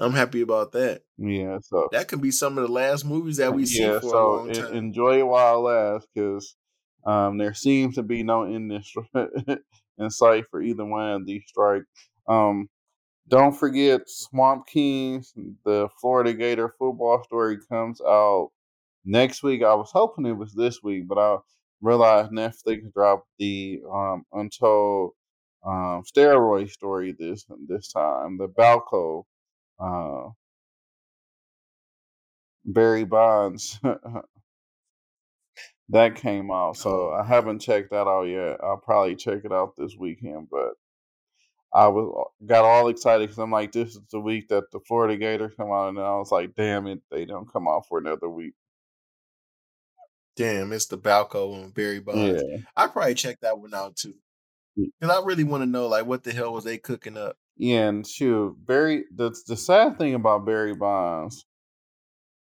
[0.04, 1.02] I'm happy about that.
[1.18, 4.06] yeah, so That could be some of the last movies that we see yeah, for
[4.06, 4.74] a so long en- time.
[4.74, 6.56] enjoy it while it lasts, because
[7.06, 8.72] um, there seems to be no end
[9.98, 11.86] in sight for either one of these strikes.
[12.28, 12.68] Um,
[13.28, 15.32] don't forget Swamp Kings,
[15.64, 18.50] the Florida Gator football story comes out
[19.04, 19.62] next week.
[19.62, 21.36] I was hoping it was this week, but I
[21.80, 25.12] realized Netflix dropped the um, Untold
[25.66, 28.36] um, steroid story this this time.
[28.38, 29.24] The Balco
[29.78, 30.28] uh,
[32.64, 33.78] Barry Bonds
[35.90, 38.58] that came out, so I haven't checked that out yet.
[38.62, 40.72] I'll probably check it out this weekend, but.
[41.76, 45.16] I was got all excited because I'm like, this is the week that the Florida
[45.16, 48.28] Gators come out, and I was like, damn it, they don't come out for another
[48.28, 48.54] week.
[50.36, 52.42] damn, it's the Balco and Barry Bonds.
[52.46, 54.14] Yeah, I probably check that one out too.
[54.78, 54.86] Mm.
[55.00, 57.36] Because I really want to know like what the hell was they cooking up?
[57.60, 59.04] And shoot, Barry.
[59.14, 61.46] The the sad thing about Barry Bonds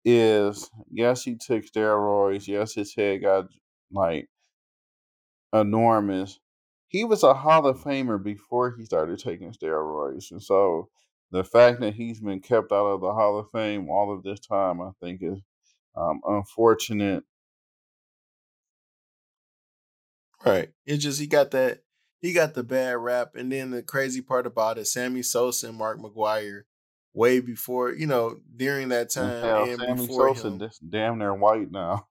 [0.06, 2.48] is, yes, he took steroids.
[2.48, 3.46] Yes, his head got
[3.92, 4.28] like
[5.54, 6.40] enormous.
[6.88, 10.90] He was a Hall of Famer before he started taking steroids, and so
[11.32, 14.40] the fact that he's been kept out of the Hall of Fame all of this
[14.40, 15.40] time, I think, is
[15.96, 17.24] um, unfortunate.
[20.46, 20.70] Right.
[20.86, 21.80] It's just he got that
[22.24, 23.36] he got the bad rap.
[23.36, 26.62] And then the crazy part about it, Sammy Sosa and Mark McGwire,
[27.14, 30.58] way before, you know, during that time hell, and Sammy before Sosa him.
[30.58, 32.08] this damn near white now.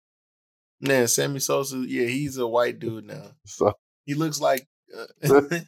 [0.80, 3.32] Man, Sammy Sosa, yeah, he's a white dude now.
[3.46, 3.72] So
[4.04, 5.64] He looks like uh, it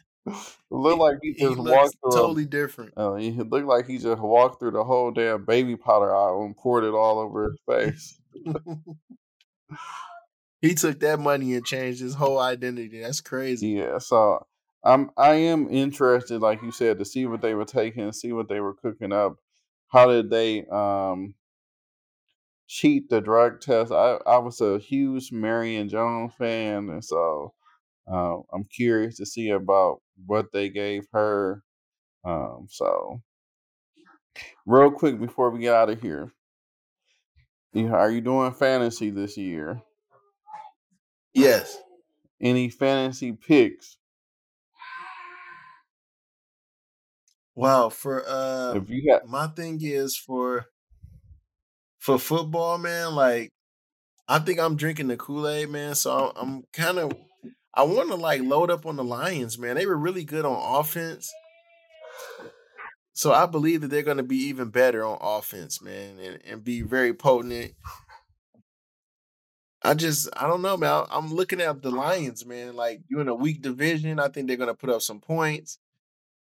[0.69, 2.11] looked like he he just walked through.
[2.11, 2.93] totally different.
[2.95, 6.43] A, uh, he looked like he just walked through the whole damn baby powder aisle
[6.43, 8.19] and poured it all over his face.
[10.63, 13.01] He took that money and changed his whole identity.
[13.01, 13.67] That's crazy.
[13.67, 14.47] Yeah, so
[14.83, 18.49] I'm I am interested, like you said, to see what they were taking, see what
[18.49, 19.35] they were cooking up.
[19.89, 21.35] How did they um
[22.67, 23.91] cheat the drug test?
[23.91, 27.53] I I was a huge Marion Jones fan, and so
[28.11, 31.63] uh, I'm curious to see about what they gave her.
[32.25, 33.21] Um, so
[34.65, 36.33] Real quick before we get out of here,
[37.75, 39.81] are you doing fantasy this year?
[41.33, 41.77] Yes.
[42.41, 43.97] Any fantasy picks?
[47.55, 47.89] Wow.
[47.89, 50.65] For uh, If you got, my thing is for
[51.99, 53.15] for football, man.
[53.15, 53.51] Like,
[54.27, 55.95] I think I'm drinking the Kool Aid, man.
[55.95, 57.13] So I'm, I'm kind of
[57.73, 59.75] I want to like load up on the Lions, man.
[59.75, 61.31] They were really good on offense.
[63.13, 66.63] So I believe that they're going to be even better on offense, man, and, and
[66.63, 67.73] be very potent.
[69.83, 71.05] I just, I don't know, man.
[71.11, 72.75] I'm looking at the Lions, man.
[72.75, 75.77] Like you're in a weak division, I think they're going to put up some points.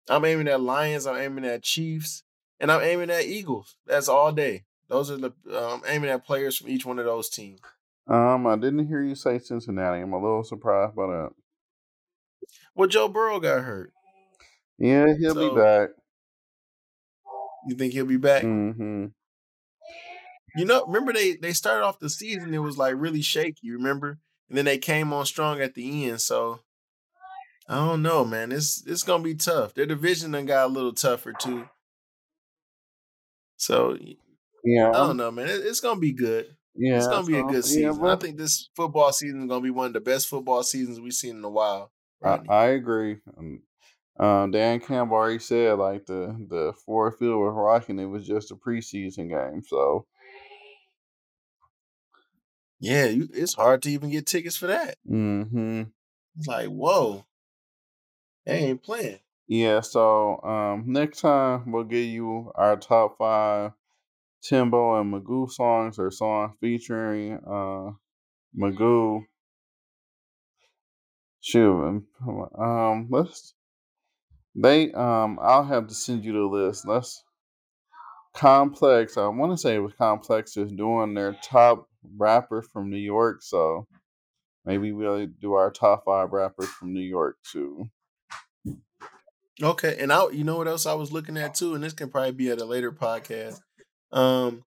[0.08, 1.06] I'm aiming at Lions.
[1.06, 2.22] I'm aiming at Chiefs,
[2.60, 3.76] and I'm aiming at Eagles.
[3.86, 4.64] That's all day.
[4.88, 7.60] Those are the I'm aiming at players from each one of those teams.
[8.08, 10.00] um, I didn't hear you say Cincinnati.
[10.00, 11.30] I'm a little surprised by that.
[12.74, 13.92] Well, Joe Burrow got hurt.
[14.78, 15.88] Yeah, he'll So- be back.
[17.66, 18.42] You think he'll be back?
[18.42, 19.06] hmm
[20.56, 22.54] You know, remember they they started off the season.
[22.54, 23.70] It was like really shaky.
[23.70, 26.20] Remember, and then they came on strong at the end.
[26.20, 26.60] So
[27.68, 28.52] I don't know, man.
[28.52, 29.74] It's it's gonna be tough.
[29.74, 31.68] Their division done got a little tougher too.
[33.56, 33.96] So
[34.64, 35.48] Yeah, I don't know, man.
[35.48, 36.56] It- it's gonna be good.
[36.74, 38.04] yeah, it's gonna be a good yeah, season.
[38.04, 41.12] I think this football season is gonna be one of the best football seasons we've
[41.12, 41.92] seen in a while.
[42.22, 43.18] I, I agree.
[43.36, 43.62] Um,
[44.18, 47.98] uh, Dan Campbell already said like the the Ford Field was rocking.
[47.98, 50.06] It was just a preseason game, so
[52.80, 54.96] yeah, you, it's hard to even get tickets for that.
[55.06, 55.82] hmm
[56.36, 57.24] It's like, whoa,
[58.44, 59.20] they ain't playing.
[59.48, 59.80] yeah.
[59.80, 63.72] So um, next time we'll give you our top five
[64.42, 67.92] Timbo and Magoo songs or songs featuring uh
[68.58, 69.22] Magoo.
[71.40, 72.02] Shoot,
[72.58, 73.54] um, let's.
[74.54, 76.86] They um, I'll have to send you the list.
[76.86, 77.22] Let's.
[78.34, 79.16] Complex.
[79.16, 83.42] I want to say it was Complex is doing their top rappers from New York,
[83.42, 83.86] so
[84.64, 87.88] maybe we'll do our top five rappers from New York too.
[89.62, 92.10] Okay, and I, you know what else I was looking at too, and this can
[92.10, 93.60] probably be at a later podcast.
[94.12, 94.64] Um,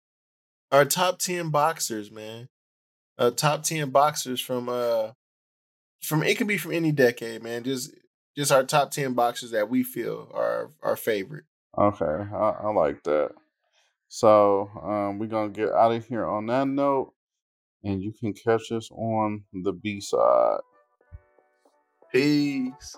[0.71, 2.49] our top ten boxers, man.
[3.17, 5.11] Uh, top ten boxers from uh,
[6.01, 7.63] from it can be from any decade, man.
[7.63, 7.93] Just
[8.35, 11.43] just our top ten boxers that we feel are our favorite.
[11.77, 13.31] Okay, I, I like that.
[14.07, 17.13] So um, we're gonna get out of here on that note,
[17.83, 20.59] and you can catch us on the B side.
[22.11, 22.97] Peace.